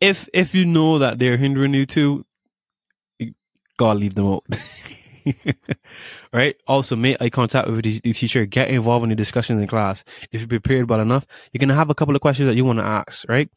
If 0.00 0.28
if 0.32 0.54
you 0.54 0.64
know 0.64 0.98
that 0.98 1.18
they're 1.18 1.36
hindering 1.36 1.74
you 1.74 1.86
too, 1.86 2.26
you 3.18 3.34
gotta 3.76 3.98
leave 3.98 4.14
them 4.14 4.26
out. 4.26 4.44
right? 6.32 6.56
Also, 6.66 6.96
make 6.96 7.20
eye 7.20 7.30
contact 7.30 7.68
with 7.68 7.82
the, 7.82 8.00
teacher. 8.12 8.44
Get 8.44 8.68
involved 8.68 9.04
in 9.04 9.10
the 9.10 9.16
discussion 9.16 9.58
in 9.58 9.66
class. 9.66 10.04
If 10.30 10.40
you're 10.42 10.48
prepared 10.48 10.90
well 10.90 11.00
enough, 11.00 11.26
you're 11.52 11.60
gonna 11.60 11.74
have 11.74 11.90
a 11.90 11.94
couple 11.94 12.14
of 12.14 12.20
questions 12.20 12.46
that 12.46 12.56
you 12.56 12.64
want 12.64 12.78
to 12.78 12.84
ask, 12.84 13.28
right? 13.28 13.48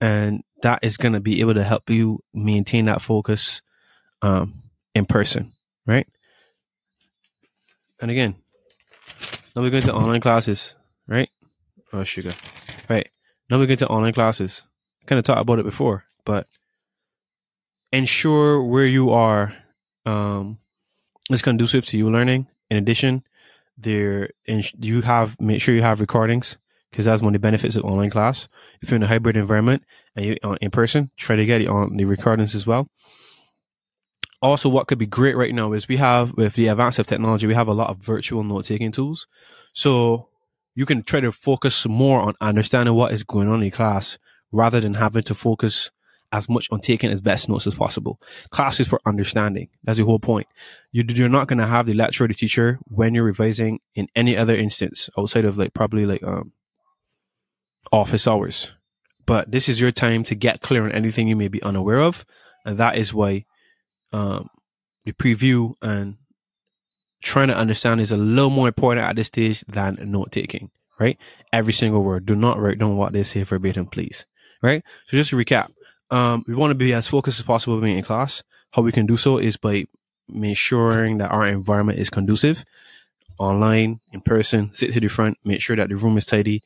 and 0.00 0.42
that 0.62 0.80
is 0.82 0.96
to 0.96 1.20
be 1.20 1.40
able 1.40 1.54
to 1.54 1.64
help 1.64 1.88
you 1.90 2.20
maintain 2.32 2.86
that 2.86 3.02
focus 3.02 3.62
um, 4.22 4.62
in 4.94 5.06
person, 5.06 5.52
right? 5.86 6.06
And 8.00 8.10
again, 8.10 8.36
now 9.54 9.62
we're 9.62 9.70
going 9.70 9.82
to 9.84 9.94
online 9.94 10.20
classes, 10.20 10.74
right? 11.06 11.28
Oh, 11.92 12.04
sugar, 12.04 12.32
right? 12.88 13.08
Now 13.50 13.58
we're 13.58 13.66
going 13.66 13.78
to 13.78 13.88
online 13.88 14.12
classes. 14.12 14.62
Kind 15.08 15.18
of 15.18 15.24
talked 15.24 15.40
about 15.40 15.58
it 15.58 15.64
before, 15.64 16.04
but 16.24 16.46
ensure 17.90 18.62
where 18.62 18.86
you 18.86 19.10
are 19.10 19.54
um, 20.04 20.58
is 21.30 21.42
conducive 21.42 21.86
to 21.86 21.98
you 21.98 22.10
learning. 22.10 22.46
In 22.70 22.76
addition, 22.76 23.24
there 23.76 24.30
you 24.46 25.00
have 25.02 25.40
make 25.40 25.60
sure 25.60 25.74
you 25.74 25.82
have 25.82 26.00
recordings 26.00 26.58
because 26.90 27.06
that's 27.06 27.22
one 27.22 27.34
of 27.34 27.40
the 27.40 27.46
benefits 27.46 27.76
of 27.76 27.84
online 27.84 28.10
class. 28.10 28.48
If 28.82 28.90
you're 28.90 28.96
in 28.96 29.02
a 29.02 29.06
hybrid 29.06 29.36
environment 29.36 29.84
and 30.14 30.26
you're 30.26 30.36
uh, 30.42 30.56
in 30.60 30.70
person, 30.70 31.10
try 31.16 31.36
to 31.36 31.46
get 31.46 31.62
it 31.62 31.68
on 31.68 31.96
the 31.96 32.04
recordings 32.04 32.54
as 32.54 32.66
well. 32.66 32.88
Also, 34.40 34.68
what 34.68 34.86
could 34.86 34.98
be 34.98 35.06
great 35.06 35.36
right 35.36 35.54
now 35.54 35.72
is 35.72 35.88
we 35.88 35.96
have, 35.96 36.32
with 36.36 36.54
the 36.54 36.68
advance 36.68 36.98
of 36.98 37.06
technology, 37.06 37.46
we 37.46 37.54
have 37.54 37.66
a 37.66 37.72
lot 37.72 37.90
of 37.90 37.98
virtual 37.98 38.44
note 38.44 38.66
taking 38.66 38.92
tools. 38.92 39.26
So 39.72 40.28
you 40.76 40.86
can 40.86 41.02
try 41.02 41.20
to 41.20 41.32
focus 41.32 41.86
more 41.86 42.20
on 42.20 42.34
understanding 42.40 42.94
what 42.94 43.12
is 43.12 43.24
going 43.24 43.48
on 43.48 43.64
in 43.64 43.70
class 43.72 44.16
rather 44.52 44.80
than 44.80 44.94
having 44.94 45.22
to 45.22 45.34
focus 45.34 45.90
as 46.30 46.48
much 46.48 46.68
on 46.70 46.80
taking 46.80 47.10
as 47.10 47.20
best 47.20 47.48
notes 47.48 47.66
as 47.66 47.74
possible. 47.74 48.20
Class 48.50 48.80
is 48.80 48.88
for 48.88 49.00
understanding. 49.06 49.68
That's 49.82 49.98
the 49.98 50.04
whole 50.04 50.18
point. 50.18 50.46
You, 50.92 51.04
you're 51.08 51.28
not 51.28 51.48
going 51.48 51.58
to 51.58 51.66
have 51.66 51.86
the 51.86 51.94
lecturer 51.94 52.26
or 52.26 52.28
the 52.28 52.34
teacher 52.34 52.78
when 52.84 53.14
you're 53.14 53.24
revising 53.24 53.80
in 53.94 54.08
any 54.14 54.36
other 54.36 54.54
instance 54.54 55.08
outside 55.16 55.44
of 55.44 55.56
like 55.56 55.72
probably 55.72 56.04
like, 56.04 56.22
um, 56.22 56.52
office 57.92 58.26
hours. 58.26 58.72
But 59.24 59.50
this 59.50 59.68
is 59.68 59.80
your 59.80 59.92
time 59.92 60.22
to 60.24 60.34
get 60.34 60.60
clear 60.60 60.84
on 60.84 60.92
anything 60.92 61.28
you 61.28 61.36
may 61.36 61.48
be 61.48 61.62
unaware 61.62 62.00
of. 62.00 62.26
And 62.64 62.78
that 62.78 62.96
is 62.96 63.14
why 63.14 63.46
um, 64.12 64.48
the 65.04 65.12
preview 65.12 65.74
and 65.80 66.16
trying 67.22 67.48
to 67.48 67.56
understand 67.56 68.00
is 68.00 68.12
a 68.12 68.16
little 68.16 68.50
more 68.50 68.68
important 68.68 69.06
at 69.06 69.16
this 69.16 69.26
stage 69.28 69.64
than 69.68 69.98
note 70.00 70.32
taking, 70.32 70.70
right? 71.00 71.18
Every 71.52 71.72
single 71.72 72.02
word. 72.02 72.26
Do 72.26 72.34
not 72.34 72.60
write 72.60 72.78
down 72.78 72.96
what 72.96 73.12
they 73.12 73.22
say 73.22 73.42
verbatim, 73.42 73.86
please. 73.86 74.26
Right? 74.62 74.82
So 75.06 75.16
just 75.16 75.30
to 75.30 75.36
recap, 75.36 75.70
um, 76.10 76.44
we 76.46 76.54
want 76.54 76.70
to 76.70 76.74
be 76.74 76.92
as 76.92 77.08
focused 77.08 77.38
as 77.38 77.46
possible 77.46 77.80
being 77.80 77.98
in 77.98 78.04
class. 78.04 78.42
How 78.72 78.82
we 78.82 78.92
can 78.92 79.06
do 79.06 79.16
so 79.16 79.38
is 79.38 79.56
by 79.56 79.86
ensuring 80.32 81.18
that 81.18 81.30
our 81.30 81.46
environment 81.46 81.98
is 81.98 82.10
conducive, 82.10 82.64
online, 83.38 84.00
in 84.12 84.20
person, 84.20 84.72
sit 84.72 84.92
to 84.92 85.00
the 85.00 85.08
front, 85.08 85.38
make 85.44 85.60
sure 85.60 85.76
that 85.76 85.88
the 85.88 85.96
room 85.96 86.18
is 86.18 86.24
tidy, 86.24 86.62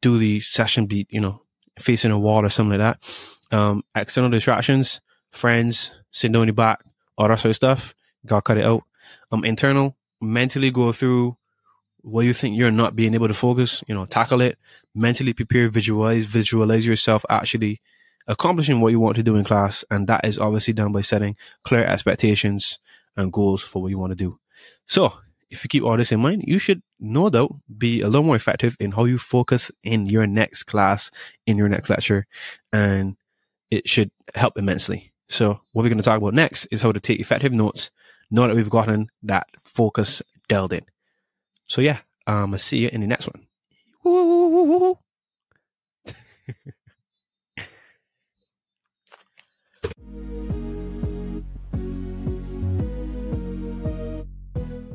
do 0.00 0.18
the 0.18 0.40
session 0.40 0.86
be, 0.86 1.06
you 1.10 1.20
know, 1.20 1.42
facing 1.78 2.10
a 2.10 2.18
wall 2.18 2.44
or 2.44 2.48
something 2.48 2.78
like 2.78 2.98
that. 3.50 3.56
Um, 3.56 3.84
external 3.94 4.30
distractions, 4.30 5.00
friends, 5.30 5.92
sitting 6.10 6.36
on 6.36 6.46
the 6.46 6.52
back, 6.52 6.80
all 7.18 7.28
that 7.28 7.38
sort 7.38 7.50
of 7.50 7.56
stuff. 7.56 7.94
Gotta 8.24 8.42
cut 8.42 8.58
it 8.58 8.64
out. 8.64 8.84
Um, 9.30 9.44
internal, 9.44 9.96
mentally 10.20 10.70
go 10.70 10.92
through 10.92 11.36
what 12.06 12.24
you 12.24 12.32
think 12.32 12.56
you're 12.56 12.70
not 12.70 12.94
being 12.94 13.14
able 13.14 13.26
to 13.26 13.34
focus, 13.34 13.82
you 13.88 13.94
know, 13.94 14.06
tackle 14.06 14.40
it, 14.40 14.56
mentally 14.94 15.32
prepare, 15.32 15.68
visualize, 15.68 16.24
visualize 16.24 16.86
yourself 16.86 17.24
actually 17.28 17.80
accomplishing 18.28 18.80
what 18.80 18.92
you 18.92 19.00
want 19.00 19.16
to 19.16 19.24
do 19.24 19.34
in 19.34 19.42
class. 19.42 19.84
And 19.90 20.06
that 20.06 20.24
is 20.24 20.38
obviously 20.38 20.72
done 20.72 20.92
by 20.92 21.00
setting 21.00 21.36
clear 21.64 21.84
expectations 21.84 22.78
and 23.16 23.32
goals 23.32 23.60
for 23.60 23.82
what 23.82 23.88
you 23.88 23.98
want 23.98 24.12
to 24.12 24.16
do. 24.16 24.38
So 24.86 25.14
if 25.50 25.64
you 25.64 25.68
keep 25.68 25.82
all 25.82 25.96
this 25.96 26.12
in 26.12 26.20
mind, 26.20 26.44
you 26.46 26.60
should 26.60 26.80
no 27.00 27.28
doubt 27.28 27.56
be 27.76 28.02
a 28.02 28.06
little 28.06 28.22
more 28.22 28.36
effective 28.36 28.76
in 28.78 28.92
how 28.92 29.04
you 29.04 29.18
focus 29.18 29.72
in 29.82 30.06
your 30.06 30.28
next 30.28 30.62
class, 30.62 31.10
in 31.44 31.58
your 31.58 31.68
next 31.68 31.90
lecture, 31.90 32.28
and 32.72 33.16
it 33.72 33.88
should 33.88 34.12
help 34.36 34.56
immensely. 34.56 35.12
So 35.28 35.60
what 35.72 35.82
we're 35.82 35.88
going 35.88 35.96
to 35.98 36.04
talk 36.04 36.18
about 36.18 36.34
next 36.34 36.66
is 36.66 36.82
how 36.82 36.92
to 36.92 37.00
take 37.00 37.18
effective 37.18 37.52
notes 37.52 37.90
now 38.30 38.46
that 38.46 38.54
we've 38.54 38.70
gotten 38.70 39.08
that 39.24 39.48
focus 39.64 40.22
dialed 40.48 40.72
in. 40.72 40.84
So 41.66 41.80
yeah, 41.80 41.98
um, 42.26 42.52
I'll 42.52 42.58
see 42.58 42.78
you 42.78 42.88
in 42.92 43.00
the 43.00 43.06
next 43.06 43.28
one. 43.28 43.46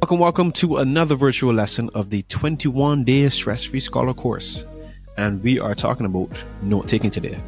Welcome, 0.01 0.19
welcome 0.19 0.51
to 0.53 0.77
another 0.77 1.15
virtual 1.15 1.53
lesson 1.53 1.89
of 1.93 2.09
the 2.09 2.23
21 2.23 3.05
day 3.05 3.29
stress 3.29 3.63
free 3.63 3.79
scholar 3.79 4.13
course. 4.13 4.65
And 5.15 5.41
we 5.41 5.57
are 5.59 5.73
talking 5.73 6.05
about 6.05 6.31
note 6.63 6.89
taking 6.89 7.11
today. 7.11 7.41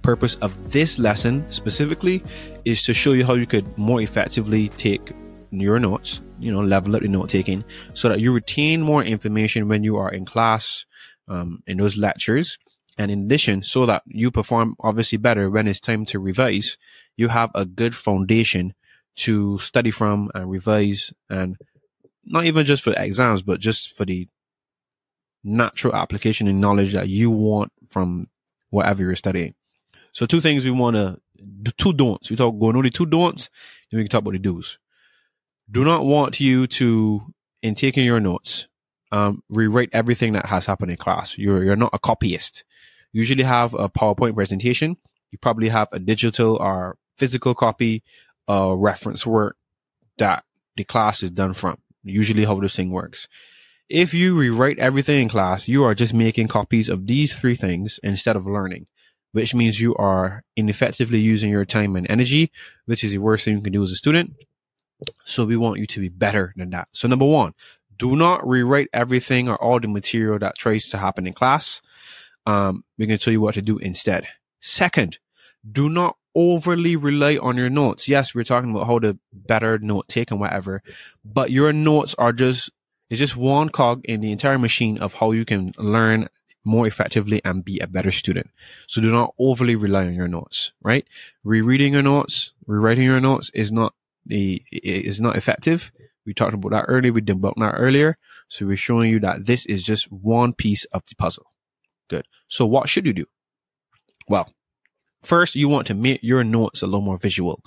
Purpose 0.00 0.36
of 0.36 0.72
this 0.72 0.98
lesson 0.98 1.44
specifically 1.50 2.22
is 2.64 2.82
to 2.84 2.94
show 2.94 3.12
you 3.12 3.26
how 3.26 3.34
you 3.34 3.44
could 3.44 3.76
more 3.76 4.00
effectively 4.00 4.68
take 4.68 5.12
your 5.50 5.78
notes, 5.78 6.22
you 6.38 6.52
know, 6.52 6.60
level 6.60 6.94
up 6.96 7.02
your 7.02 7.10
note 7.10 7.28
taking 7.28 7.64
so 7.94 8.08
that 8.08 8.20
you 8.20 8.32
retain 8.32 8.82
more 8.82 9.02
information 9.02 9.68
when 9.68 9.82
you 9.82 9.96
are 9.96 10.10
in 10.10 10.24
class, 10.24 10.84
um, 11.28 11.62
in 11.66 11.78
those 11.78 11.96
lectures. 11.96 12.58
And 12.98 13.10
in 13.10 13.24
addition, 13.24 13.62
so 13.62 13.84
that 13.86 14.02
you 14.06 14.30
perform 14.30 14.74
obviously 14.80 15.18
better 15.18 15.50
when 15.50 15.68
it's 15.68 15.80
time 15.80 16.06
to 16.06 16.18
revise, 16.18 16.78
you 17.16 17.28
have 17.28 17.50
a 17.54 17.66
good 17.66 17.94
foundation 17.94 18.74
to 19.16 19.58
study 19.58 19.90
from 19.90 20.30
and 20.34 20.50
revise 20.50 21.12
and 21.28 21.56
not 22.24 22.44
even 22.44 22.64
just 22.64 22.82
for 22.82 22.94
exams, 22.96 23.42
but 23.42 23.60
just 23.60 23.92
for 23.92 24.04
the 24.04 24.28
natural 25.44 25.94
application 25.94 26.48
and 26.48 26.60
knowledge 26.60 26.92
that 26.92 27.08
you 27.08 27.30
want 27.30 27.72
from 27.88 28.28
whatever 28.70 29.02
you're 29.02 29.16
studying. 29.16 29.54
So 30.12 30.26
two 30.26 30.40
things 30.40 30.64
we 30.64 30.70
want 30.70 30.96
to, 30.96 31.20
two 31.76 31.92
don'ts. 31.92 32.30
We 32.30 32.36
talk 32.36 32.58
going 32.58 32.76
only 32.76 32.90
two 32.90 33.06
don'ts, 33.06 33.50
then 33.90 33.98
we 33.98 34.04
can 34.04 34.10
talk 34.10 34.22
about 34.22 34.32
the 34.32 34.38
do's. 34.38 34.78
Do 35.70 35.84
not 35.84 36.04
want 36.04 36.38
you 36.40 36.66
to, 36.68 37.32
in 37.62 37.74
taking 37.74 38.04
your 38.04 38.20
notes, 38.20 38.68
um, 39.12 39.42
rewrite 39.48 39.90
everything 39.92 40.32
that 40.34 40.46
has 40.46 40.66
happened 40.66 40.90
in 40.90 40.96
class. 40.96 41.36
You're, 41.36 41.64
you're 41.64 41.76
not 41.76 41.90
a 41.92 41.98
copyist. 41.98 42.64
You 43.12 43.20
usually 43.20 43.42
have 43.44 43.74
a 43.74 43.88
PowerPoint 43.88 44.34
presentation. 44.34 44.96
You 45.32 45.38
probably 45.38 45.68
have 45.70 45.88
a 45.92 45.98
digital 45.98 46.56
or 46.56 46.96
physical 47.18 47.54
copy, 47.54 48.02
uh, 48.48 48.74
reference 48.76 49.26
work 49.26 49.56
that 50.18 50.44
the 50.76 50.84
class 50.84 51.22
is 51.22 51.30
done 51.30 51.52
from 51.52 51.78
usually 52.04 52.44
how 52.44 52.60
this 52.60 52.76
thing 52.76 52.90
works. 52.90 53.26
If 53.88 54.14
you 54.14 54.38
rewrite 54.38 54.78
everything 54.78 55.22
in 55.22 55.28
class, 55.28 55.66
you 55.68 55.82
are 55.84 55.94
just 55.94 56.14
making 56.14 56.48
copies 56.48 56.88
of 56.88 57.06
these 57.06 57.36
three 57.36 57.56
things 57.56 57.98
instead 58.02 58.36
of 58.36 58.46
learning. 58.46 58.86
which 59.36 59.54
means 59.54 59.78
you 59.78 59.94
are 59.96 60.42
ineffectively 60.56 61.18
using 61.18 61.50
your 61.50 61.66
time 61.66 61.94
and 61.94 62.10
energy, 62.10 62.50
which 62.86 63.04
is 63.04 63.12
the 63.12 63.18
worst 63.18 63.44
thing 63.44 63.56
you 63.56 63.60
can 63.60 63.70
do 63.70 63.82
as 63.82 63.92
a 63.92 63.96
student. 63.96 64.32
So 65.24 65.44
we 65.44 65.56
want 65.56 65.78
you 65.78 65.86
to 65.86 66.00
be 66.00 66.08
better 66.08 66.52
than 66.56 66.70
that. 66.70 66.88
So 66.92 67.08
number 67.08 67.26
one, 67.26 67.52
do 67.96 68.16
not 68.16 68.46
rewrite 68.46 68.88
everything 68.92 69.48
or 69.48 69.56
all 69.56 69.80
the 69.80 69.88
material 69.88 70.38
that 70.38 70.58
tries 70.58 70.88
to 70.88 70.98
happen 70.98 71.26
in 71.26 71.32
class. 71.32 71.80
Um, 72.44 72.84
we're 72.98 73.06
going 73.06 73.18
to 73.18 73.24
tell 73.24 73.32
you 73.32 73.40
what 73.40 73.54
to 73.54 73.62
do 73.62 73.78
instead. 73.78 74.26
Second, 74.60 75.18
do 75.70 75.88
not 75.88 76.16
overly 76.34 76.96
rely 76.96 77.38
on 77.38 77.56
your 77.56 77.70
notes. 77.70 78.08
Yes, 78.08 78.34
we're 78.34 78.44
talking 78.44 78.70
about 78.70 78.86
how 78.86 78.98
to 78.98 79.18
better 79.32 79.78
note 79.78 80.06
take 80.08 80.30
and 80.30 80.38
whatever, 80.38 80.82
but 81.24 81.50
your 81.50 81.72
notes 81.72 82.14
are 82.18 82.32
just, 82.32 82.70
it's 83.08 83.18
just 83.18 83.36
one 83.36 83.70
cog 83.70 84.04
in 84.04 84.20
the 84.20 84.32
entire 84.32 84.58
machine 84.58 84.98
of 84.98 85.14
how 85.14 85.32
you 85.32 85.44
can 85.44 85.72
learn 85.78 86.28
more 86.64 86.86
effectively 86.86 87.40
and 87.44 87.64
be 87.64 87.78
a 87.78 87.86
better 87.86 88.12
student. 88.12 88.50
So 88.86 89.00
do 89.00 89.10
not 89.10 89.34
overly 89.38 89.76
rely 89.76 90.06
on 90.06 90.14
your 90.14 90.28
notes, 90.28 90.72
right? 90.82 91.06
Rereading 91.44 91.94
your 91.94 92.02
notes, 92.02 92.52
rewriting 92.66 93.04
your 93.04 93.20
notes 93.20 93.50
is 93.54 93.72
not 93.72 93.94
the, 94.26 94.62
is 94.70 95.20
not 95.20 95.36
effective. 95.36 95.92
We 96.24 96.34
talked 96.34 96.54
about 96.54 96.72
that 96.72 96.86
earlier. 96.88 97.12
We 97.12 97.22
debunked 97.22 97.58
that 97.58 97.76
earlier. 97.76 98.18
So 98.48 98.66
we're 98.66 98.76
showing 98.76 99.10
you 99.10 99.20
that 99.20 99.46
this 99.46 99.64
is 99.66 99.82
just 99.82 100.10
one 100.10 100.52
piece 100.52 100.84
of 100.86 101.02
the 101.08 101.14
puzzle. 101.14 101.46
Good. 102.08 102.26
So 102.48 102.66
what 102.66 102.88
should 102.88 103.06
you 103.06 103.12
do? 103.12 103.26
Well, 104.28 104.52
first 105.22 105.54
you 105.54 105.68
want 105.68 105.86
to 105.88 105.94
make 105.94 106.20
your 106.22 106.44
notes 106.44 106.82
a 106.82 106.86
little 106.86 107.00
more 107.00 107.18
visual. 107.18 107.62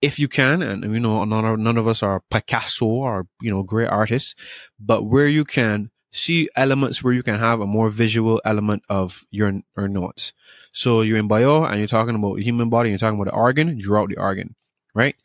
If 0.00 0.18
you 0.18 0.26
can, 0.26 0.62
and 0.62 0.82
you 0.92 1.00
know, 1.00 1.24
none 1.24 1.44
of, 1.44 1.58
none 1.60 1.76
of 1.76 1.86
us 1.86 2.02
are 2.02 2.22
Picasso 2.28 2.86
or, 2.86 3.26
you 3.40 3.50
know, 3.50 3.62
great 3.62 3.88
artists, 3.88 4.34
but 4.80 5.04
where 5.04 5.28
you 5.28 5.44
can, 5.44 5.90
see 6.12 6.48
elements 6.56 7.02
where 7.02 7.14
you 7.14 7.22
can 7.22 7.38
have 7.38 7.60
a 7.60 7.66
more 7.66 7.88
visual 7.88 8.40
element 8.44 8.82
of 8.88 9.24
your, 9.30 9.62
your 9.76 9.88
notes. 9.88 10.32
So 10.70 11.00
you're 11.00 11.16
in 11.18 11.26
bio 11.26 11.64
and 11.64 11.78
you're 11.78 11.88
talking 11.88 12.14
about 12.14 12.36
the 12.36 12.42
human 12.42 12.68
body, 12.68 12.90
you're 12.90 12.98
talking 12.98 13.18
about 13.18 13.30
the 13.30 13.36
organ, 13.36 13.78
draw 13.78 14.02
out 14.02 14.10
the 14.10 14.18
organ, 14.18 14.54
right? 14.94 15.16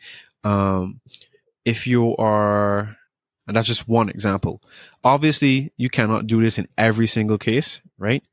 Um, 0.47 1.01
if 1.65 1.85
you 1.87 2.15
are, 2.15 2.95
and 3.47 3.57
that's 3.57 3.67
just 3.67 3.87
one 3.87 4.09
example. 4.09 4.61
Obviously, 5.03 5.73
you 5.75 5.89
cannot 5.89 6.27
do 6.27 6.41
this 6.41 6.57
in 6.57 6.67
every 6.77 7.07
single 7.07 7.37
case, 7.37 7.81
right? 7.97 8.23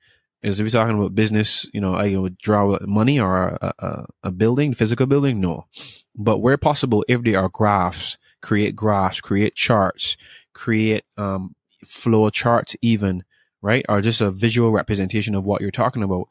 Is 0.43 0.61
if 0.61 0.65
you're 0.65 0.81
talking 0.83 0.97
about 0.97 1.17
business, 1.17 1.67
you 1.73 1.81
know, 1.81 1.95
I 1.95 2.17
would 2.17 2.39
draw 2.39 2.79
money 2.83 3.19
or 3.19 3.59
a, 3.61 3.73
a, 3.79 4.07
a 4.25 4.31
building, 4.31 4.75
physical 4.75 5.07
building, 5.07 5.41
no. 5.41 5.67
But 6.15 6.39
where 6.39 6.57
possible, 6.57 7.05
if 7.09 7.23
there 7.23 7.41
are 7.41 7.49
graphs, 7.49 8.19
create 8.43 8.77
graphs, 8.77 9.21
create 9.21 9.57
charts, 9.57 10.17
create 10.53 11.05
um, 11.17 11.57
flow 11.85 12.31
charts 12.31 12.77
even, 12.83 13.25
right? 13.63 13.85
Or 13.89 14.01
just 14.01 14.21
a 14.21 14.31
visual 14.31 14.71
representation 14.71 15.35
of 15.35 15.47
what 15.47 15.63
you're 15.63 15.73
talking 15.73 16.05
about. 16.05 16.29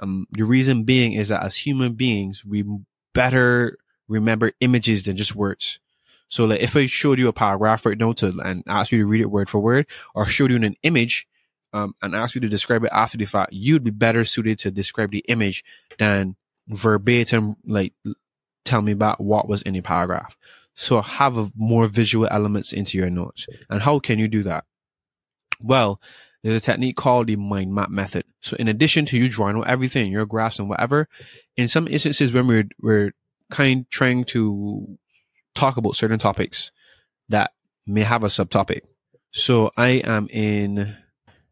Um, 0.00 0.26
the 0.32 0.44
reason 0.44 0.84
being 0.84 1.12
is 1.12 1.28
that 1.28 1.44
as 1.44 1.54
human 1.54 1.92
beings, 1.92 2.44
we 2.44 2.64
better 3.12 3.76
remember 4.10 4.52
images 4.60 5.04
than 5.04 5.16
just 5.16 5.34
words. 5.34 5.78
So 6.28 6.44
like 6.44 6.60
if 6.60 6.76
I 6.76 6.86
showed 6.86 7.18
you 7.18 7.28
a 7.28 7.32
paragraph 7.32 7.86
right 7.86 7.98
now 7.98 8.12
to 8.12 8.38
and 8.44 8.62
asked 8.66 8.92
you 8.92 8.98
to 8.98 9.06
read 9.06 9.20
it 9.22 9.30
word 9.30 9.48
for 9.48 9.60
word, 9.60 9.86
or 10.14 10.26
showed 10.26 10.50
you 10.50 10.56
an 10.56 10.76
image, 10.82 11.26
um, 11.72 11.94
and 12.02 12.14
asked 12.14 12.34
you 12.34 12.40
to 12.40 12.48
describe 12.48 12.84
it 12.84 12.90
after 12.92 13.16
the 13.16 13.24
fact, 13.24 13.52
you'd 13.52 13.84
be 13.84 13.90
better 13.90 14.24
suited 14.24 14.58
to 14.60 14.70
describe 14.70 15.12
the 15.12 15.24
image 15.28 15.64
than 15.98 16.36
verbatim, 16.68 17.56
like 17.64 17.94
tell 18.64 18.82
me 18.82 18.92
about 18.92 19.20
what 19.20 19.48
was 19.48 19.62
in 19.62 19.74
the 19.74 19.80
paragraph. 19.80 20.36
So 20.74 21.00
have 21.00 21.36
a 21.36 21.50
more 21.56 21.86
visual 21.86 22.28
elements 22.30 22.72
into 22.72 22.96
your 22.96 23.10
notes. 23.10 23.46
And 23.68 23.82
how 23.82 23.98
can 23.98 24.18
you 24.18 24.28
do 24.28 24.42
that? 24.44 24.64
Well, 25.62 26.00
there's 26.42 26.56
a 26.56 26.60
technique 26.60 26.96
called 26.96 27.26
the 27.26 27.36
mind 27.36 27.74
map 27.74 27.90
method. 27.90 28.24
So 28.40 28.56
in 28.56 28.68
addition 28.68 29.04
to 29.06 29.18
you 29.18 29.28
drawing 29.28 29.62
everything, 29.66 30.10
your 30.10 30.26
graphs 30.26 30.58
and 30.58 30.68
whatever, 30.68 31.08
in 31.56 31.68
some 31.68 31.86
instances 31.86 32.32
when 32.32 32.46
we're, 32.46 32.68
we're 32.80 33.12
kind 33.50 33.88
trying 33.90 34.24
to 34.24 34.98
talk 35.54 35.76
about 35.76 35.96
certain 35.96 36.18
topics 36.18 36.70
that 37.28 37.52
may 37.86 38.02
have 38.02 38.24
a 38.24 38.28
subtopic. 38.28 38.80
So 39.32 39.70
I 39.76 40.02
am 40.04 40.28
in 40.30 40.96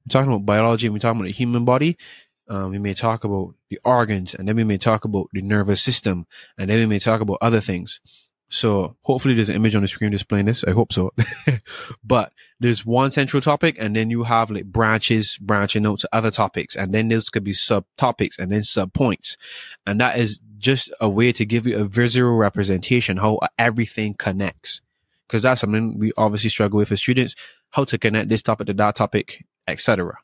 talking 0.08 0.32
about 0.32 0.46
biology 0.46 0.86
and 0.86 0.94
we're 0.94 1.00
talking 1.00 1.20
about 1.20 1.26
the 1.26 1.32
human 1.32 1.64
body. 1.64 1.96
Um, 2.48 2.70
we 2.70 2.78
may 2.78 2.94
talk 2.94 3.24
about 3.24 3.54
the 3.68 3.78
organs 3.84 4.34
and 4.34 4.48
then 4.48 4.56
we 4.56 4.64
may 4.64 4.78
talk 4.78 5.04
about 5.04 5.26
the 5.32 5.42
nervous 5.42 5.82
system 5.82 6.26
and 6.56 6.70
then 6.70 6.78
we 6.78 6.86
may 6.86 6.98
talk 6.98 7.20
about 7.20 7.38
other 7.42 7.60
things. 7.60 8.00
So 8.50 8.96
hopefully 9.02 9.34
there's 9.34 9.50
an 9.50 9.56
image 9.56 9.74
on 9.74 9.82
the 9.82 9.88
screen 9.88 10.10
displaying 10.10 10.46
this. 10.46 10.64
I 10.64 10.70
hope 10.70 10.92
so. 10.92 11.12
but 12.04 12.32
there's 12.58 12.86
one 12.86 13.10
central 13.10 13.42
topic 13.42 13.76
and 13.78 13.94
then 13.94 14.08
you 14.08 14.22
have 14.22 14.50
like 14.50 14.64
branches 14.64 15.36
branching 15.36 15.86
out 15.86 15.98
to 16.00 16.08
other 16.12 16.30
topics 16.30 16.74
and 16.74 16.94
then 16.94 17.08
those 17.08 17.28
could 17.28 17.44
be 17.44 17.52
subtopics 17.52 18.38
and 18.38 18.50
then 18.50 18.62
sub 18.62 18.94
points. 18.94 19.36
And 19.86 20.00
that 20.00 20.18
is 20.18 20.40
just 20.58 20.92
a 21.00 21.08
way 21.08 21.32
to 21.32 21.44
give 21.44 21.66
you 21.66 21.78
a 21.78 21.84
visual 21.84 22.36
representation 22.36 23.16
how 23.16 23.38
everything 23.58 24.14
connects. 24.14 24.80
Cause 25.28 25.42
that's 25.42 25.60
something 25.60 25.98
we 25.98 26.12
obviously 26.16 26.50
struggle 26.50 26.78
with 26.78 26.92
as 26.92 27.00
students, 27.00 27.34
how 27.70 27.84
to 27.84 27.98
connect 27.98 28.28
this 28.28 28.42
topic 28.42 28.66
to 28.68 28.74
that 28.74 28.96
topic, 28.96 29.44
etc. 29.66 30.18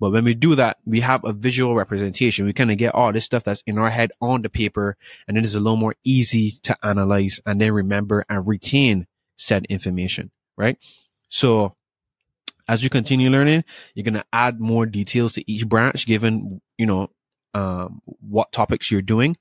But 0.00 0.10
when 0.10 0.24
we 0.24 0.34
do 0.34 0.54
that, 0.54 0.78
we 0.84 1.00
have 1.00 1.24
a 1.24 1.32
visual 1.32 1.74
representation. 1.74 2.44
We 2.44 2.52
kind 2.52 2.70
of 2.70 2.78
get 2.78 2.94
all 2.94 3.12
this 3.12 3.24
stuff 3.24 3.44
that's 3.44 3.62
in 3.62 3.78
our 3.78 3.90
head 3.90 4.10
on 4.20 4.42
the 4.42 4.48
paper. 4.48 4.96
And 5.26 5.36
then 5.36 5.44
it's 5.44 5.54
a 5.54 5.60
little 5.60 5.76
more 5.76 5.96
easy 6.04 6.52
to 6.62 6.76
analyze 6.82 7.40
and 7.44 7.60
then 7.60 7.72
remember 7.72 8.24
and 8.28 8.46
retain 8.46 9.06
said 9.36 9.64
information, 9.66 10.30
right? 10.56 10.76
So 11.28 11.74
as 12.68 12.82
you 12.82 12.90
continue 12.90 13.30
learning, 13.30 13.64
you're 13.94 14.04
going 14.04 14.14
to 14.14 14.24
add 14.32 14.60
more 14.60 14.86
details 14.86 15.32
to 15.34 15.50
each 15.50 15.66
branch 15.66 16.06
given, 16.06 16.60
you 16.76 16.86
know, 16.86 17.10
um, 17.58 18.00
what 18.20 18.52
topics 18.52 18.88
you're 18.88 19.02
doing. 19.02 19.36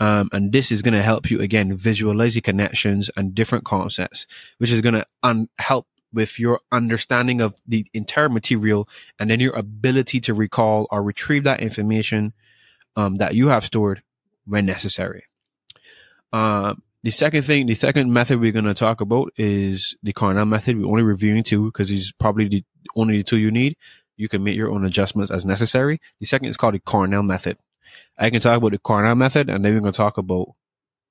Um, 0.00 0.28
and 0.32 0.52
this 0.52 0.72
is 0.72 0.82
going 0.82 0.94
to 0.94 1.02
help 1.02 1.30
you 1.30 1.40
again 1.40 1.76
visualize 1.76 2.34
the 2.34 2.40
connections 2.40 3.10
and 3.16 3.32
different 3.32 3.64
concepts, 3.64 4.26
which 4.58 4.72
is 4.72 4.80
going 4.80 4.94
to 4.94 5.06
un- 5.22 5.48
help 5.58 5.86
with 6.12 6.40
your 6.40 6.58
understanding 6.72 7.40
of 7.40 7.54
the 7.68 7.86
entire 7.94 8.28
material 8.28 8.88
and 9.20 9.30
then 9.30 9.38
your 9.38 9.54
ability 9.54 10.18
to 10.18 10.34
recall 10.34 10.88
or 10.90 11.00
retrieve 11.04 11.44
that 11.44 11.60
information 11.60 12.32
um, 12.96 13.18
that 13.18 13.36
you 13.36 13.48
have 13.48 13.64
stored 13.64 14.02
when 14.44 14.66
necessary. 14.66 15.26
Um, 16.32 16.82
the 17.04 17.12
second 17.12 17.42
thing, 17.42 17.66
the 17.66 17.76
second 17.76 18.12
method 18.12 18.40
we're 18.40 18.50
going 18.50 18.64
to 18.64 18.74
talk 18.74 19.00
about 19.00 19.32
is 19.36 19.96
the 20.02 20.12
Cornell 20.12 20.44
method. 20.44 20.76
We're 20.76 20.90
only 20.90 21.04
reviewing 21.04 21.44
two 21.44 21.66
because 21.66 21.88
it's 21.92 22.10
probably 22.10 22.48
the 22.48 22.64
only 22.96 23.18
the 23.18 23.22
two 23.22 23.38
you 23.38 23.52
need. 23.52 23.76
You 24.20 24.28
can 24.28 24.44
make 24.44 24.54
your 24.54 24.70
own 24.70 24.84
adjustments 24.84 25.30
as 25.30 25.46
necessary. 25.46 25.98
The 26.18 26.26
second 26.26 26.48
is 26.48 26.58
called 26.58 26.74
the 26.74 26.78
Cornell 26.80 27.22
method. 27.22 27.56
I 28.18 28.28
can 28.28 28.40
talk 28.40 28.58
about 28.58 28.72
the 28.72 28.78
Cornell 28.78 29.14
method 29.14 29.48
and 29.48 29.64
then 29.64 29.72
we're 29.72 29.80
going 29.80 29.92
to 29.92 29.96
talk 29.96 30.18
about 30.18 30.48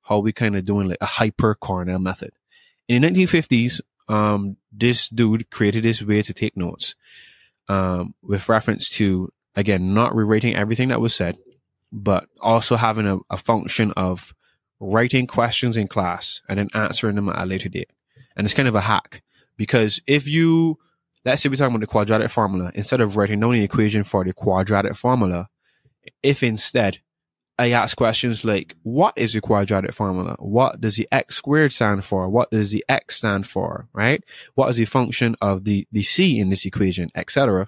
how 0.04 0.20
we 0.20 0.32
kind 0.32 0.56
of 0.56 0.64
doing 0.64 0.90
like 0.90 1.00
a 1.02 1.08
hyper 1.08 1.56
Cornell 1.56 1.98
method. 1.98 2.32
In 2.88 3.02
the 3.02 3.10
1950s, 3.10 3.82
um, 4.08 4.58
this 4.72 5.10
dude 5.10 5.50
created 5.50 5.84
this 5.84 6.04
way 6.04 6.22
to 6.22 6.34
take 6.34 6.56
notes, 6.56 6.94
um, 7.68 8.14
with 8.22 8.48
reference 8.48 8.90
to, 8.90 9.34
again, 9.56 9.96
not 9.96 10.16
rewriting 10.16 10.56
everything 10.56 10.90
that 10.90 11.02
was 11.02 11.16
said, 11.16 11.38
but 11.92 12.28
also 12.40 12.76
having 12.76 13.08
a, 13.08 13.18
a 13.32 13.38
function 13.38 13.92
of 13.98 14.36
writing 14.80 15.26
questions 15.26 15.78
in 15.78 15.88
class 15.88 16.44
and 16.48 16.60
then 16.60 16.70
answering 16.76 17.16
them 17.16 17.30
at 17.30 17.42
a 17.42 17.46
later 17.46 17.70
date. 17.70 17.90
And 18.38 18.46
it's 18.46 18.54
kind 18.54 18.68
of 18.68 18.76
a 18.76 18.82
hack 18.82 19.24
because 19.58 20.00
if 20.06 20.28
you, 20.28 20.78
let's 21.26 21.42
say 21.42 21.50
we're 21.50 21.56
talking 21.56 21.76
about 21.76 21.82
the 21.82 21.88
quadratic 21.88 22.30
formula, 22.30 22.72
instead 22.76 23.02
of 23.02 23.18
writing 23.18 23.40
down 23.40 23.52
the 23.52 23.64
equation 23.64 24.04
for 24.04 24.24
the 24.24 24.34
quadratic 24.34 24.96
formula, 24.96 25.50
if 26.24 26.44
instead 26.44 27.00
I 27.60 27.72
ask 27.72 27.98
questions 27.98 28.46
like, 28.46 28.76
what 28.84 29.14
is 29.18 29.34
the 29.34 29.42
quadratic 29.42 29.92
formula? 29.92 30.38
What 30.40 30.80
does 30.80 30.96
the 30.96 31.10
x 31.12 31.36
squared 31.36 31.74
stand 31.74 32.06
for? 32.06 32.30
What 32.30 32.52
does 32.52 32.72
the 32.72 32.86
x 32.88 33.18
stand 33.18 33.48
for? 33.48 33.90
Right? 33.92 34.24
What 34.56 34.70
is 34.70 34.78
the 34.78 34.86
function 34.86 35.36
of 35.42 35.66
the, 35.66 35.86
the 35.92 36.04
c 36.04 36.40
in 36.40 36.50
this 36.50 36.66
equation, 36.66 37.10
etc. 37.16 37.68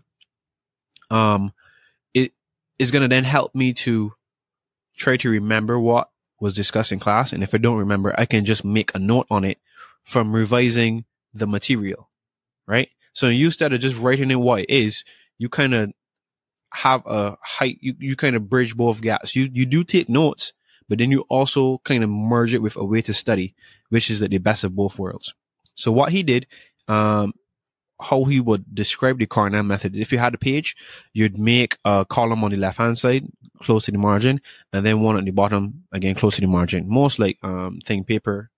Um, 1.09 1.51
it 2.13 2.31
is 2.79 2.89
going 2.89 3.01
to 3.01 3.09
then 3.09 3.25
help 3.25 3.53
me 3.53 3.73
to 3.73 4.13
try 4.95 5.17
to 5.17 5.29
remember 5.29 5.77
what 5.77 6.09
was 6.39 6.55
discussed 6.55 6.93
in 6.93 6.99
class. 6.99 7.33
And 7.33 7.43
if 7.43 7.53
I 7.53 7.57
don't 7.57 7.77
remember, 7.77 8.15
I 8.17 8.25
can 8.25 8.45
just 8.45 8.63
make 8.63 8.95
a 8.95 8.99
note 8.99 9.27
on 9.29 9.43
it 9.43 9.59
from 10.05 10.33
revising 10.33 11.03
the 11.33 11.47
material. 11.47 12.09
Right? 12.65 12.89
So 13.13 13.27
instead 13.27 13.73
of 13.73 13.79
just 13.79 13.97
writing 13.97 14.31
in 14.31 14.39
what 14.39 14.61
it 14.61 14.69
is, 14.69 15.03
you 15.37 15.49
kind 15.49 15.73
of 15.73 15.91
have 16.73 17.03
a 17.05 17.37
height, 17.41 17.77
you, 17.81 17.95
you 17.99 18.15
kind 18.15 18.35
of 18.35 18.49
bridge 18.49 18.75
both 18.75 19.01
gaps. 19.01 19.35
You, 19.35 19.49
you 19.51 19.65
do 19.65 19.83
take 19.83 20.07
notes, 20.07 20.53
but 20.87 20.99
then 20.99 21.11
you 21.11 21.21
also 21.29 21.79
kind 21.79 22.03
of 22.03 22.09
merge 22.09 22.53
it 22.53 22.61
with 22.61 22.77
a 22.77 22.85
way 22.85 23.01
to 23.01 23.13
study, 23.13 23.55
which 23.89 24.09
is 24.09 24.21
the 24.21 24.37
best 24.37 24.63
of 24.63 24.75
both 24.75 24.97
worlds. 24.97 25.33
So 25.73 25.91
what 25.91 26.11
he 26.11 26.23
did, 26.23 26.47
um, 26.87 27.33
how 28.01 28.23
he 28.23 28.39
would 28.39 28.73
describe 28.73 29.19
the 29.19 29.25
Cornell 29.25 29.63
method. 29.63 29.95
If 29.95 30.11
you 30.11 30.17
had 30.17 30.33
a 30.33 30.37
page, 30.37 30.75
you'd 31.13 31.37
make 31.37 31.77
a 31.85 32.05
column 32.09 32.43
on 32.43 32.51
the 32.51 32.57
left 32.57 32.77
hand 32.77 32.97
side, 32.97 33.27
close 33.61 33.85
to 33.85 33.91
the 33.91 33.97
margin, 33.97 34.41
and 34.73 34.85
then 34.85 35.01
one 35.01 35.17
on 35.17 35.25
the 35.25 35.31
bottom, 35.31 35.83
again, 35.91 36.15
close 36.15 36.35
to 36.35 36.41
the 36.41 36.47
margin. 36.47 36.89
Most 36.89 37.19
like, 37.19 37.37
um, 37.43 37.79
thing 37.85 38.03
paper. 38.03 38.49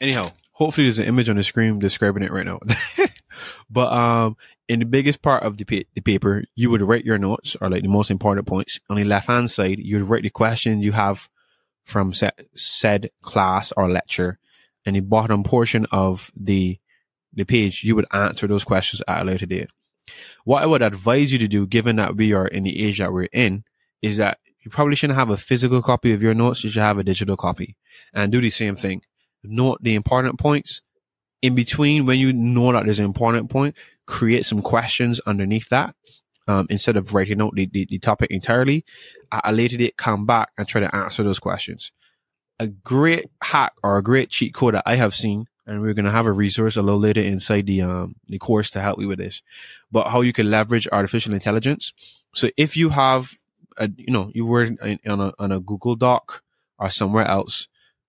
Anyhow, 0.00 0.32
hopefully 0.52 0.86
there's 0.86 0.98
an 0.98 1.06
image 1.06 1.28
on 1.28 1.36
the 1.36 1.42
screen 1.42 1.78
describing 1.78 2.22
it 2.22 2.32
right 2.32 2.46
now. 2.46 2.60
but 3.70 3.92
um, 3.92 4.36
in 4.68 4.80
the 4.80 4.86
biggest 4.86 5.22
part 5.22 5.42
of 5.42 5.56
the, 5.56 5.64
pa- 5.64 5.88
the 5.94 6.00
paper, 6.00 6.44
you 6.54 6.70
would 6.70 6.82
write 6.82 7.04
your 7.04 7.18
notes 7.18 7.56
or 7.60 7.70
like 7.70 7.82
the 7.82 7.88
most 7.88 8.10
important 8.10 8.46
points. 8.46 8.80
On 8.90 8.96
the 8.96 9.04
left 9.04 9.28
hand 9.28 9.50
side, 9.50 9.78
you'd 9.78 10.08
write 10.08 10.22
the 10.22 10.30
questions 10.30 10.84
you 10.84 10.92
have 10.92 11.28
from 11.84 12.12
set, 12.12 12.38
said 12.54 13.10
class 13.22 13.72
or 13.76 13.88
lecture. 13.90 14.38
And 14.84 14.96
the 14.96 15.00
bottom 15.00 15.42
portion 15.42 15.86
of 15.90 16.30
the 16.36 16.78
the 17.34 17.44
page, 17.44 17.84
you 17.84 17.94
would 17.94 18.06
answer 18.12 18.46
those 18.46 18.64
questions 18.64 19.02
at 19.06 19.20
a 19.20 19.24
later 19.24 19.44
date. 19.44 19.68
What 20.44 20.62
I 20.62 20.66
would 20.66 20.80
advise 20.80 21.32
you 21.32 21.38
to 21.40 21.48
do, 21.48 21.66
given 21.66 21.96
that 21.96 22.16
we 22.16 22.32
are 22.32 22.46
in 22.46 22.62
the 22.62 22.82
age 22.82 22.98
that 22.98 23.12
we're 23.12 23.28
in, 23.32 23.64
is 24.00 24.16
that 24.16 24.38
you 24.60 24.70
probably 24.70 24.96
shouldn't 24.96 25.18
have 25.18 25.30
a 25.30 25.36
physical 25.36 25.82
copy 25.82 26.12
of 26.12 26.22
your 26.22 26.34
notes. 26.34 26.64
You 26.64 26.70
should 26.70 26.82
have 26.82 26.98
a 26.98 27.04
digital 27.04 27.36
copy 27.36 27.76
and 28.14 28.32
do 28.32 28.40
the 28.40 28.50
same 28.50 28.74
thing. 28.74 29.02
Note 29.48 29.78
the 29.82 29.94
important 29.94 30.38
points. 30.38 30.82
In 31.42 31.54
between, 31.54 32.06
when 32.06 32.18
you 32.18 32.32
know 32.32 32.72
that 32.72 32.84
there's 32.84 32.98
an 32.98 33.04
important 33.04 33.50
point, 33.50 33.76
create 34.06 34.44
some 34.44 34.60
questions 34.60 35.20
underneath 35.26 35.68
that. 35.68 35.94
Um, 36.48 36.68
instead 36.70 36.96
of 36.96 37.12
writing 37.12 37.42
out 37.42 37.54
the, 37.56 37.66
the, 37.66 37.86
the 37.90 37.98
topic 37.98 38.30
entirely, 38.30 38.84
at 39.32 39.42
a 39.44 39.52
later 39.52 39.76
date, 39.76 39.96
come 39.96 40.26
back 40.26 40.50
and 40.56 40.66
try 40.66 40.80
to 40.80 40.94
answer 40.94 41.24
those 41.24 41.40
questions. 41.40 41.90
A 42.60 42.68
great 42.68 43.26
hack 43.42 43.72
or 43.82 43.98
a 43.98 44.02
great 44.02 44.30
cheat 44.30 44.54
code 44.54 44.74
that 44.74 44.84
I 44.86 44.94
have 44.94 45.12
seen 45.12 45.46
and 45.66 45.82
we're 45.82 45.94
going 45.94 46.04
to 46.04 46.10
have 46.10 46.26
a 46.26 46.32
resource 46.32 46.76
a 46.76 46.82
little 46.82 47.00
later 47.00 47.20
inside 47.20 47.66
the 47.66 47.82
um 47.82 48.14
the 48.28 48.38
course 48.38 48.70
to 48.70 48.80
help 48.80 49.00
you 49.00 49.08
with 49.08 49.18
this 49.18 49.42
but 49.90 50.08
how 50.08 50.20
you 50.20 50.32
can 50.32 50.50
leverage 50.50 50.88
artificial 50.92 51.34
intelligence 51.34 51.92
so 52.34 52.48
if 52.56 52.76
you 52.76 52.90
have 52.90 53.34
a, 53.78 53.90
you 53.96 54.12
know 54.12 54.30
you 54.34 54.46
were 54.46 54.68
on 54.82 55.20
a 55.20 55.32
on 55.38 55.52
a 55.52 55.60
google 55.60 55.96
doc 55.96 56.42
or 56.78 56.88
somewhere 56.90 57.26
else 57.26 57.68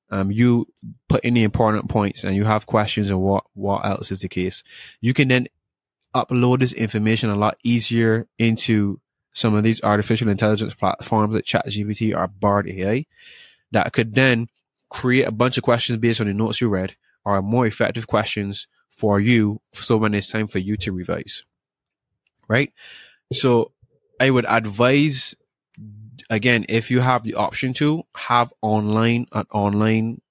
um 0.10 0.32
you 0.32 0.68
put 1.10 1.24
in 1.24 1.34
the 1.34 1.44
important 1.44 1.90
points 1.90 2.24
and 2.24 2.36
you 2.36 2.46
have 2.46 2.66
questions 2.66 3.10
and 3.10 3.22
what 3.22 3.44
what 3.54 3.86
else 3.86 4.12
is 4.12 4.22
the 4.22 4.28
case 4.28 4.64
you 5.02 5.14
can 5.14 5.28
then 5.28 5.48
upload 6.16 6.60
this 6.60 6.74
information 6.74 7.30
a 7.30 7.36
lot 7.36 7.58
easier 7.64 8.28
into 8.40 9.00
some 9.34 9.54
of 9.54 9.64
these 9.64 9.84
artificial 9.84 10.30
intelligence 10.30 10.74
platforms 10.74 11.36
like 11.36 11.44
ChatGPT 11.44 12.16
or 12.16 12.28
Bard 12.28 12.68
AI 12.68 13.06
that 13.72 13.94
could 13.94 14.16
then 14.16 14.48
create 14.90 15.28
a 15.28 15.32
bunch 15.32 15.58
of 15.58 15.64
questions 15.64 16.00
based 16.00 16.20
on 16.20 16.26
the 16.26 16.34
notes 16.34 16.60
you 16.60 16.70
read 16.70 16.96
are 17.24 17.42
more 17.42 17.68
effective 17.68 18.08
questions 18.08 18.68
for 18.90 19.20
you. 19.20 19.62
So 19.74 19.98
when 19.98 20.14
it's 20.14 20.28
time 20.28 20.48
for 20.48 20.58
you 20.58 20.76
to 20.78 20.92
revise, 20.92 21.44
right? 22.48 22.74
So 23.32 23.74
I 24.20 24.32
would 24.32 24.46
advise 24.48 25.36
again, 26.30 26.66
if 26.70 26.92
you 26.92 27.00
have 27.00 27.24
the 27.24 27.36
option 27.36 27.74
to 27.76 28.04
have 28.16 28.54
online 28.62 29.28
uh, 29.32 29.44
online 29.52 30.22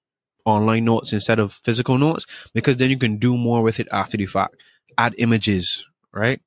online 0.45 0.85
notes 0.85 1.11
instead 1.13 1.39
of 1.39 1.53
physical 1.53 1.97
notes, 1.97 2.25
because 2.53 2.77
then 2.77 2.89
you 2.89 2.97
can 2.97 3.17
do 3.17 3.37
more 3.37 3.61
with 3.61 3.79
it 3.79 3.87
after 3.91 4.17
the 4.17 4.25
fact. 4.25 4.55
Add 4.97 5.15
images, 5.17 5.85
right? 6.13 6.41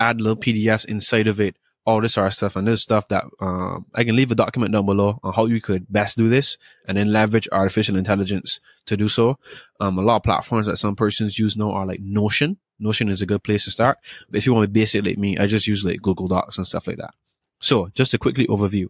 Add 0.00 0.20
little 0.20 0.36
PDFs 0.36 0.86
inside 0.86 1.26
of 1.26 1.40
it 1.40 1.56
all 1.84 2.00
this 2.00 2.14
sort 2.14 2.28
of 2.28 2.34
stuff. 2.34 2.56
And 2.56 2.66
this 2.66 2.82
stuff 2.82 3.08
that 3.08 3.24
um, 3.40 3.86
I 3.94 4.04
can 4.04 4.16
leave 4.16 4.30
a 4.30 4.36
document 4.36 4.72
down 4.72 4.86
below 4.86 5.18
on 5.22 5.32
how 5.32 5.46
you 5.46 5.60
could 5.60 5.90
best 5.90 6.16
do 6.16 6.28
this 6.28 6.56
and 6.86 6.96
then 6.96 7.12
leverage 7.12 7.48
artificial 7.50 7.96
intelligence 7.96 8.60
to 8.86 8.96
do 8.96 9.08
so. 9.08 9.38
Um, 9.80 9.98
a 9.98 10.02
lot 10.02 10.16
of 10.16 10.22
platforms 10.22 10.66
that 10.66 10.76
some 10.76 10.96
persons 10.96 11.38
use 11.38 11.56
now 11.56 11.72
are 11.72 11.86
like 11.86 12.00
Notion. 12.00 12.58
Notion 12.78 13.08
is 13.08 13.22
a 13.22 13.26
good 13.26 13.42
place 13.42 13.64
to 13.64 13.70
start. 13.70 13.98
But 14.30 14.38
if 14.38 14.46
you 14.46 14.54
want 14.54 14.64
to 14.64 14.68
be 14.68 14.80
basic 14.80 15.04
like 15.04 15.18
me, 15.18 15.38
I 15.38 15.46
just 15.46 15.66
use 15.66 15.84
like 15.84 16.02
Google 16.02 16.28
Docs 16.28 16.58
and 16.58 16.66
stuff 16.66 16.86
like 16.86 16.98
that. 16.98 17.14
So 17.62 17.88
just 17.94 18.10
to 18.10 18.18
quickly 18.18 18.46
overview, 18.46 18.88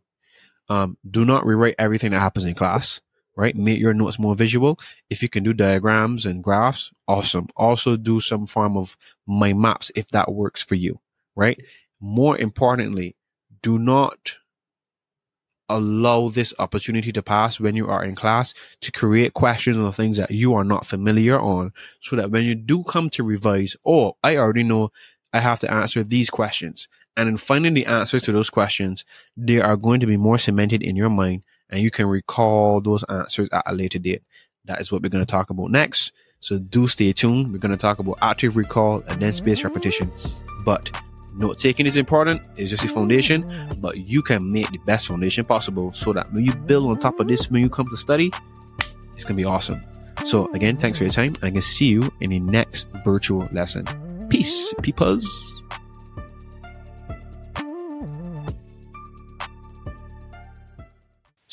um, 0.69 0.97
do 1.09 1.25
not 1.25 1.47
rewrite 1.47 1.77
everything 1.79 2.11
that 2.13 2.21
happens 2.21 2.45
in 2.45 2.55
class, 2.55 3.01
right? 3.37 3.55
Make 3.55 3.79
your 3.79 3.95
notes 3.95 4.19
more 4.19 4.35
visual. 4.35 4.79
If 5.11 5.23
you 5.23 5.29
can 5.29 5.45
do 5.45 5.53
diagrams 5.53 6.27
and 6.27 6.43
graphs, 6.43 6.91
awesome. 7.07 7.49
Also 7.57 7.97
do 7.97 8.19
some 8.19 8.47
form 8.47 8.77
of 8.77 8.97
mind 9.27 9.61
maps 9.61 9.93
if 9.95 10.09
that 10.09 10.33
works 10.33 10.63
for 10.63 10.75
you, 10.75 10.99
right? 11.37 11.61
more 12.03 12.37
importantly, 12.37 13.15
do 13.63 13.79
not 13.79 14.35
allow 15.69 16.29
this 16.29 16.53
opportunity 16.59 17.13
to 17.13 17.23
pass 17.23 17.61
when 17.61 17.77
you 17.77 17.87
are 17.87 18.05
in 18.05 18.15
class 18.15 18.53
to 18.81 18.91
create 18.93 19.33
questions 19.33 19.79
on 19.79 19.93
things 19.93 20.19
that 20.19 20.33
you 20.33 20.53
are 20.53 20.65
not 20.65 20.85
familiar 20.85 21.39
on 21.41 21.73
so 22.01 22.17
that 22.17 22.31
when 22.31 22.43
you 22.43 22.57
do 22.57 22.83
come 22.83 23.09
to 23.09 23.23
revise, 23.23 23.77
oh, 23.87 24.17
I 24.23 24.37
already 24.37 24.65
know 24.65 24.91
I 25.33 25.39
have 25.41 25.61
to 25.61 25.73
answer 25.73 26.03
these 26.03 26.29
questions. 26.29 26.89
And 27.17 27.29
in 27.29 27.37
finding 27.37 27.75
the 27.75 27.87
answers 27.87 28.23
to 28.23 28.33
those 28.33 28.51
questions, 28.51 29.05
they 29.37 29.61
are 29.61 29.77
going 29.77 30.01
to 30.01 30.07
be 30.07 30.17
more 30.17 30.39
cemented 30.39 30.83
in 30.83 30.97
your 30.97 31.11
mind 31.11 31.43
and 31.69 31.81
you 31.81 31.91
can 31.91 32.07
recall 32.07 32.81
those 32.81 33.03
answers 33.05 33.49
at 33.53 33.63
a 33.67 33.75
later 33.75 33.99
date. 33.99 34.23
That 34.67 34.81
is 34.81 34.93
what 34.93 35.03
we're 35.03 35.09
going 35.09 35.25
to 35.25 35.31
talk 35.31 35.51
about 35.51 35.71
next. 35.71 36.13
So 36.41 36.59
do 36.59 36.87
stay 36.87 37.13
tuned. 37.13 37.51
We're 37.51 37.59
going 37.59 37.73
to 37.73 37.77
talk 37.77 37.99
about 37.99 38.19
active 38.21 38.57
recall 38.57 39.03
and 39.09 39.21
then 39.21 39.33
spaced 39.33 39.65
repetition. 39.65 40.13
But 40.65 40.91
Note 41.35 41.59
taking 41.59 41.87
is 41.87 41.97
important, 41.97 42.47
it's 42.59 42.71
just 42.71 42.85
a 42.85 42.89
foundation, 42.89 43.47
but 43.81 43.97
you 43.97 44.21
can 44.21 44.51
make 44.51 44.71
the 44.71 44.79
best 44.85 45.07
foundation 45.07 45.45
possible 45.47 45.91
so 45.91 46.13
that 46.13 46.31
when 46.33 46.45
you 46.45 46.55
build 46.55 46.87
on 46.87 46.97
top 46.97 47.19
of 47.21 47.29
this, 47.29 47.51
when 47.51 47.63
you 47.63 47.71
come 47.71 47.87
to 47.89 47.97
study, 47.97 48.31
it's 49.15 49.25
gonna 49.25 49.37
be 49.37 49.45
awesome. 49.45 49.81
So, 50.25 50.49
again, 50.53 50.77
thanks 50.77 50.99
for 50.99 51.05
your 51.05 51.11
time. 51.11 51.35
I 51.43 51.51
can 51.51 51.63
see 51.63 51.87
you 51.87 52.13
in 52.21 52.31
the 52.31 52.41
next 52.41 52.91
virtual 53.03 53.49
lesson. 53.53 53.87
Peace, 54.29 54.75
peepers. 54.83 55.65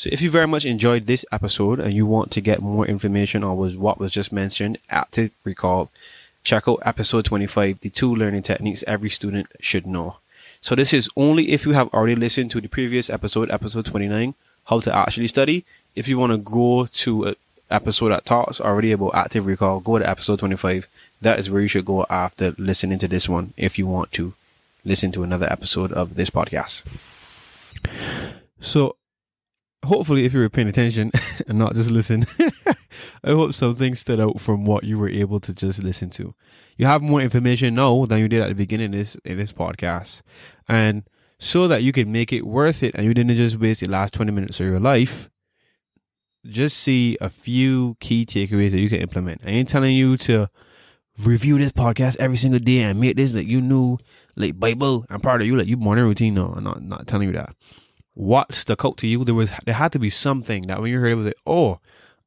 So 0.00 0.08
if 0.10 0.22
you 0.22 0.30
very 0.30 0.46
much 0.46 0.64
enjoyed 0.64 1.04
this 1.04 1.26
episode 1.30 1.78
and 1.78 1.92
you 1.92 2.06
want 2.06 2.30
to 2.30 2.40
get 2.40 2.62
more 2.62 2.86
information 2.86 3.44
on 3.44 3.58
what 3.78 4.00
was 4.00 4.10
just 4.10 4.32
mentioned, 4.32 4.78
active 4.88 5.30
recall, 5.44 5.90
check 6.42 6.66
out 6.66 6.80
episode 6.86 7.26
25, 7.26 7.80
the 7.80 7.90
two 7.90 8.14
learning 8.14 8.44
techniques 8.44 8.82
every 8.86 9.10
student 9.10 9.48
should 9.60 9.86
know. 9.86 10.16
So 10.62 10.74
this 10.74 10.94
is 10.94 11.10
only 11.18 11.50
if 11.50 11.66
you 11.66 11.72
have 11.72 11.92
already 11.92 12.14
listened 12.14 12.50
to 12.52 12.62
the 12.62 12.68
previous 12.68 13.10
episode, 13.10 13.50
episode 13.50 13.84
29, 13.84 14.32
how 14.64 14.80
to 14.80 14.96
actually 14.96 15.26
study. 15.26 15.66
If 15.94 16.08
you 16.08 16.18
want 16.18 16.32
to 16.32 16.38
go 16.38 16.86
to 16.86 17.24
an 17.24 17.36
episode 17.70 18.08
that 18.08 18.24
talks 18.24 18.58
already 18.58 18.92
about 18.92 19.14
active 19.14 19.44
recall, 19.44 19.80
go 19.80 19.98
to 19.98 20.08
episode 20.08 20.38
25. 20.38 20.88
That 21.20 21.38
is 21.38 21.50
where 21.50 21.60
you 21.60 21.68
should 21.68 21.84
go 21.84 22.06
after 22.08 22.54
listening 22.56 23.00
to 23.00 23.08
this 23.08 23.28
one 23.28 23.52
if 23.58 23.78
you 23.78 23.86
want 23.86 24.12
to 24.12 24.32
listen 24.82 25.12
to 25.12 25.24
another 25.24 25.52
episode 25.52 25.92
of 25.92 26.14
this 26.14 26.30
podcast. 26.30 26.84
So 28.62 28.96
hopefully 29.84 30.24
if 30.24 30.34
you 30.34 30.40
were 30.40 30.48
paying 30.48 30.68
attention 30.68 31.10
and 31.48 31.58
not 31.58 31.74
just 31.74 31.90
listen, 31.90 32.24
I 33.24 33.30
hope 33.30 33.54
something 33.54 33.94
stood 33.94 34.20
out 34.20 34.40
from 34.40 34.64
what 34.64 34.84
you 34.84 34.98
were 34.98 35.08
able 35.08 35.40
to 35.40 35.54
just 35.54 35.82
listen 35.82 36.10
to. 36.10 36.34
You 36.76 36.86
have 36.86 37.02
more 37.02 37.20
information 37.20 37.74
now 37.74 38.04
than 38.06 38.18
you 38.18 38.28
did 38.28 38.42
at 38.42 38.48
the 38.48 38.54
beginning 38.54 38.86
of 38.86 38.92
this 38.92 39.16
in 39.24 39.38
this 39.38 39.52
podcast. 39.52 40.22
And 40.68 41.04
so 41.38 41.66
that 41.68 41.82
you 41.82 41.92
can 41.92 42.12
make 42.12 42.32
it 42.32 42.46
worth 42.46 42.82
it 42.82 42.94
and 42.94 43.04
you 43.04 43.14
didn't 43.14 43.36
just 43.36 43.58
waste 43.58 43.80
the 43.80 43.90
last 43.90 44.14
20 44.14 44.32
minutes 44.32 44.60
of 44.60 44.66
your 44.66 44.80
life, 44.80 45.30
just 46.46 46.76
see 46.76 47.16
a 47.20 47.28
few 47.28 47.96
key 48.00 48.24
takeaways 48.24 48.72
that 48.72 48.80
you 48.80 48.88
can 48.88 49.00
implement. 49.00 49.42
I 49.44 49.50
ain't 49.50 49.68
telling 49.68 49.96
you 49.96 50.16
to 50.18 50.48
review 51.24 51.58
this 51.58 51.72
podcast 51.72 52.16
every 52.18 52.36
single 52.36 52.60
day 52.60 52.80
and 52.80 52.98
make 53.00 53.16
this 53.16 53.34
like 53.34 53.46
you 53.46 53.60
knew 53.60 53.98
like 54.36 54.58
Bible 54.58 55.04
and 55.10 55.22
part 55.22 55.40
of 55.40 55.46
you 55.46 55.56
like 55.56 55.66
you 55.66 55.76
morning 55.76 56.04
routine. 56.04 56.34
No, 56.34 56.52
I'm 56.56 56.64
not 56.64 56.82
not 56.82 57.06
telling 57.06 57.28
you 57.28 57.34
that 57.34 57.54
what 58.14 58.54
stuck 58.54 58.84
out 58.84 58.96
to 58.98 59.06
you. 59.06 59.24
There 59.24 59.34
was 59.34 59.52
there 59.64 59.74
had 59.74 59.92
to 59.92 59.98
be 59.98 60.10
something 60.10 60.62
that 60.62 60.80
when 60.80 60.90
you 60.90 61.00
heard 61.00 61.12
it 61.12 61.16
was 61.16 61.26
like, 61.26 61.34
oh, 61.46 61.80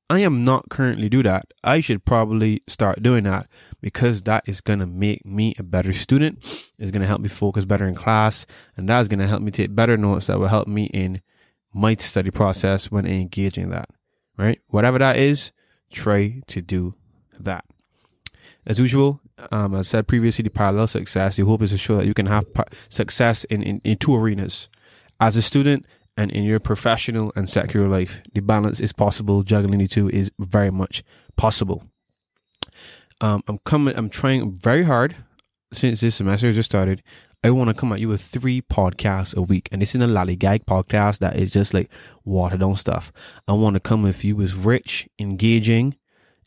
I 0.10 0.20
am 0.20 0.44
not 0.44 0.70
currently 0.70 1.10
do 1.10 1.24
that. 1.24 1.46
I 1.64 1.80
should 1.80 2.06
probably 2.06 2.62
start 2.68 3.02
doing 3.02 3.24
that 3.24 3.48
because 3.82 4.24
that 4.24 4.44
is 4.48 4.62
gonna 4.62 4.86
make 4.86 5.26
me 5.26 5.56
a 5.58 5.64
better 5.64 5.94
student. 5.94 6.44
It's 6.78 6.92
gonna 6.92 7.08
help 7.08 7.22
me 7.22 7.30
focus 7.30 7.66
better 7.66 7.88
in 7.88 7.96
class, 7.96 8.46
and 8.78 8.88
that's 8.88 9.08
gonna 9.08 9.28
help 9.28 9.42
me 9.42 9.52
take 9.52 9.76
better 9.76 9.98
notes 9.98 10.28
that 10.28 10.40
will 10.40 10.48
help 10.48 10.68
me 10.68 10.86
in 10.86 11.22
my 11.74 11.96
study 11.96 12.32
process 12.32 12.92
when 12.92 13.06
engaging 13.06 13.70
that. 13.70 13.90
Right, 14.38 14.60
whatever 14.68 14.98
that 14.98 15.18
is, 15.18 15.52
try 15.92 16.42
to 16.48 16.62
do 16.62 16.96
that. 17.40 17.66
As 18.66 18.80
usual, 18.80 19.22
um, 19.52 19.76
I 19.76 19.82
said 19.82 20.08
previously, 20.08 20.44
the 20.44 20.50
parallel 20.50 20.88
success. 20.88 21.36
The 21.36 21.46
hope 21.46 21.62
is 21.62 21.72
to 21.72 21.78
show 21.78 21.98
that 21.98 22.08
you 22.08 22.14
can 22.14 22.28
have 22.28 22.46
success 22.90 23.44
in, 23.46 23.62
in, 23.62 23.80
in 23.84 23.98
two 23.98 24.16
arenas 24.16 24.70
as 25.24 25.38
a 25.38 25.42
student 25.42 25.86
and 26.18 26.32
in 26.32 26.44
your 26.44 26.60
professional 26.60 27.32
and 27.36 27.50
secular 27.50 27.88
life. 27.88 28.22
The 28.34 28.42
balance 28.42 28.82
is 28.82 28.92
possible. 28.92 29.42
Juggling 29.44 29.80
the 29.80 29.88
two 29.88 30.10
is 30.10 30.32
very 30.38 30.70
much 30.70 31.02
possible. 31.38 31.84
Um, 33.22 33.42
I'm 33.48 33.60
coming. 33.60 33.96
I'm 33.98 34.10
trying 34.10 34.52
very 34.52 34.84
hard 34.84 35.16
since 35.72 36.02
this 36.02 36.16
semester 36.16 36.52
just 36.52 36.70
started. 36.70 37.02
I 37.42 37.52
want 37.52 37.70
to 37.70 37.74
come 37.74 37.92
at 37.94 38.00
you 38.00 38.10
with 38.10 38.22
three 38.22 38.62
podcasts 38.62 39.36
a 39.36 39.42
week, 39.42 39.70
and 39.72 39.82
this 39.82 39.96
is 39.96 40.02
a 40.02 40.06
lollygag 40.06 40.66
podcast 40.66 41.20
that 41.20 41.38
is 41.38 41.52
just 41.52 41.74
like 41.74 41.90
watered 42.26 42.60
down 42.60 42.76
stuff. 42.76 43.14
I 43.48 43.54
want 43.54 43.76
to 43.76 43.80
come 43.80 44.04
with 44.04 44.26
you 44.26 44.36
with 44.36 44.54
rich, 44.56 45.08
engaging, 45.20 45.96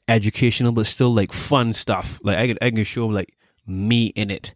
educational, 0.07 0.73
but 0.73 0.87
still 0.87 1.13
like 1.13 1.33
fun 1.33 1.73
stuff. 1.73 2.21
Like 2.23 2.39
I 2.39 2.47
can, 2.49 2.59
I 2.61 2.71
can 2.71 2.85
show 2.85 3.07
like 3.07 3.35
me 3.67 4.07
in 4.09 4.31
it, 4.31 4.55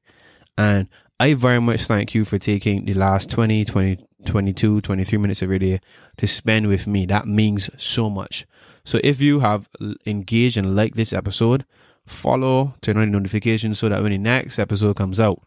and 0.59 0.89
I 1.19 1.35
very 1.35 1.61
much 1.61 1.87
thank 1.87 2.15
you 2.15 2.25
for 2.25 2.39
taking 2.39 2.87
the 2.87 2.95
last 2.95 3.31
20, 3.31 3.67
20, 3.67 3.99
22, 4.27 4.81
23 4.81 5.19
minutes 5.19 5.43
every 5.43 5.59
day 5.59 5.81
to 6.17 6.27
spend 6.27 6.69
with 6.69 6.87
me. 6.87 7.07
That 7.07 7.27
means 7.27 7.71
so 7.77 8.11
much. 8.11 8.47
So 8.85 9.01
if 9.03 9.21
you 9.21 9.41
have 9.41 9.69
engaged 10.07 10.57
and 10.57 10.75
liked 10.75 10.97
this 10.97 11.13
episode, 11.13 11.65
follow, 12.07 12.75
turn 12.81 12.97
on 12.97 13.11
the 13.11 13.19
notifications 13.19 13.79
so 13.79 13.89
that 13.89 14.03
when 14.03 14.13
the 14.13 14.19
next 14.19 14.59
episode 14.59 14.97
comes 14.97 15.21
out, 15.21 15.43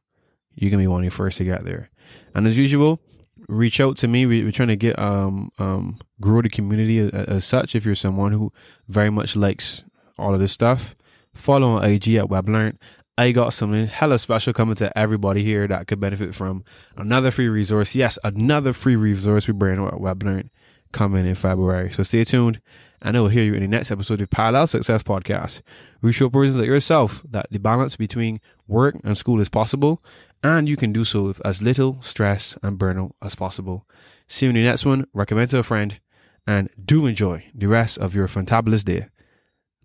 you 0.56 0.70
can 0.70 0.80
be 0.80 0.88
one 0.88 1.04
of 1.04 1.10
the 1.10 1.16
first 1.16 1.38
to 1.38 1.44
get 1.44 1.66
there. 1.66 1.90
And 2.36 2.48
as 2.48 2.58
usual, 2.58 3.00
reach 3.48 3.80
out 3.80 3.98
to 3.98 4.08
me. 4.08 4.26
We, 4.26 4.48
are 4.48 4.52
trying 4.52 4.70
to 4.70 4.76
get 4.76 4.98
um 5.00 5.52
um 5.60 6.00
grow 6.22 6.42
the 6.42 6.50
community 6.50 7.00
as, 7.00 7.12
as, 7.12 7.46
such. 7.46 7.76
If 7.76 7.86
you're 7.86 7.96
someone 7.96 8.32
who 8.32 8.52
very 8.88 9.10
much 9.10 9.36
likes 9.36 9.84
all 10.18 10.34
of 10.34 10.40
this 10.40 10.52
stuff, 10.52 10.96
follow 11.34 11.72
on 11.72 11.84
IG 11.84 12.16
at 12.16 12.26
WebLearn. 12.26 12.78
I 13.18 13.32
got 13.32 13.54
something 13.54 13.86
hella 13.86 14.18
special 14.18 14.54
coming 14.54 14.76
to 14.76 14.98
everybody 14.98 15.44
here 15.44 15.68
that 15.68 15.88
could 15.88 16.00
benefit 16.00 16.34
from 16.34 16.64
another 16.98 17.30
free 17.30 17.48
resource. 17.48 17.94
Yes, 17.94 18.18
another 18.24 18.74
free 18.74 18.96
resource 18.96 19.48
we 19.48 19.54
at 19.54 19.78
WebLearn 19.78 20.50
coming 20.92 21.26
in 21.28 21.36
February. 21.36 21.92
So 21.92 22.02
stay 22.02 22.24
tuned 22.24 22.60
and 23.04 23.16
I 23.16 23.20
will 23.20 23.28
hear 23.28 23.44
you 23.44 23.54
in 23.54 23.62
the 23.62 23.68
next 23.68 23.92
episode 23.92 24.22
of 24.22 24.32
Parallel 24.32 24.66
Success 24.66 25.04
Podcast. 25.04 25.62
We 26.02 26.12
show 26.12 26.30
persons 26.30 26.58
like 26.58 26.66
yourself 26.66 27.22
that 27.30 27.48
the 27.52 27.60
balance 27.60 27.96
between 27.96 28.40
work 28.68 28.96
and 29.04 29.16
school 29.16 29.40
is 29.40 29.50
possible 29.50 30.02
and 30.42 30.68
you 30.68 30.76
can 30.76 30.92
do 30.92 31.04
so 31.04 31.24
with 31.24 31.46
as 31.46 31.62
little 31.62 32.02
stress 32.02 32.58
and 32.64 32.80
burnout 32.80 33.12
as 33.22 33.36
possible. 33.36 33.88
See 34.28 34.48
you 34.48 34.50
in 34.50 34.56
the 34.56 34.64
next 34.64 34.86
one. 34.86 35.06
Recommend 35.14 35.52
to 35.52 35.60
a 35.60 35.64
friend 35.64 36.00
and 36.48 36.68
do 36.84 37.06
enjoy 37.06 37.46
the 37.54 37.68
rest 37.68 38.00
of 38.00 38.16
your 38.16 38.28
fantabulous 38.28 38.84
day. 38.84 39.08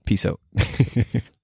Peace 0.06 0.24
out. 0.24 0.40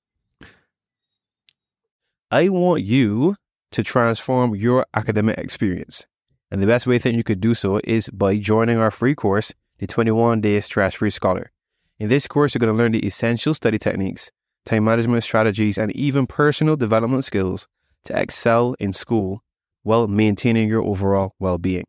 I 2.35 2.49
want 2.49 2.83
you 2.83 3.37
to 3.71 3.85
transform 3.85 4.57
your 4.57 4.85
academic 4.93 5.39
experience. 5.39 6.05
And 6.51 6.61
the 6.61 6.67
best 6.67 6.85
way 6.85 6.99
that 6.99 7.15
you 7.15 7.23
could 7.23 7.41
do 7.41 7.55
so 7.55 7.81
is 7.85 8.11
by 8.11 8.39
joining 8.39 8.77
our 8.77 8.91
free 8.91 9.15
course, 9.15 9.53
the 9.79 9.87
21 9.87 10.41
Day 10.41 10.61
Stress 10.61 10.95
Free 10.95 11.11
Scholar. 11.11 11.53
In 12.01 12.09
this 12.09 12.27
course, 12.27 12.53
you're 12.53 12.59
going 12.59 12.77
to 12.77 12.77
learn 12.77 12.91
the 12.91 13.07
essential 13.07 13.55
study 13.55 13.79
techniques, 13.79 14.33
time 14.67 14.83
management 14.83 15.23
strategies, 15.23 15.79
and 15.79 15.95
even 15.95 16.27
personal 16.27 16.75
development 16.75 17.25
skills 17.25 17.69
to 18.07 18.21
excel 18.21 18.75
in 18.81 18.93
school 18.93 19.45
while 19.85 20.09
maintaining 20.09 20.69
your 20.69 20.83
overall 20.83 21.37
well 21.39 21.59
being. 21.59 21.85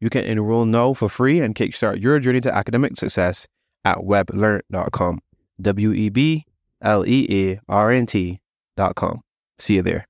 You 0.00 0.10
can 0.10 0.24
enroll 0.24 0.64
now 0.64 0.94
for 0.94 1.08
free 1.08 1.38
and 1.38 1.54
kickstart 1.54 2.02
your 2.02 2.18
journey 2.18 2.40
to 2.40 2.52
academic 2.52 2.96
success 2.96 3.46
at 3.84 3.98
weblearn.com. 3.98 5.20
W 5.60 5.92
E 5.92 6.08
B 6.08 6.46
L 6.82 7.06
E 7.06 7.52
A 7.52 7.60
R 7.68 7.92
N 7.92 8.06
T.com. 8.06 9.20
See 9.64 9.76
you 9.76 9.82
there. 9.82 10.06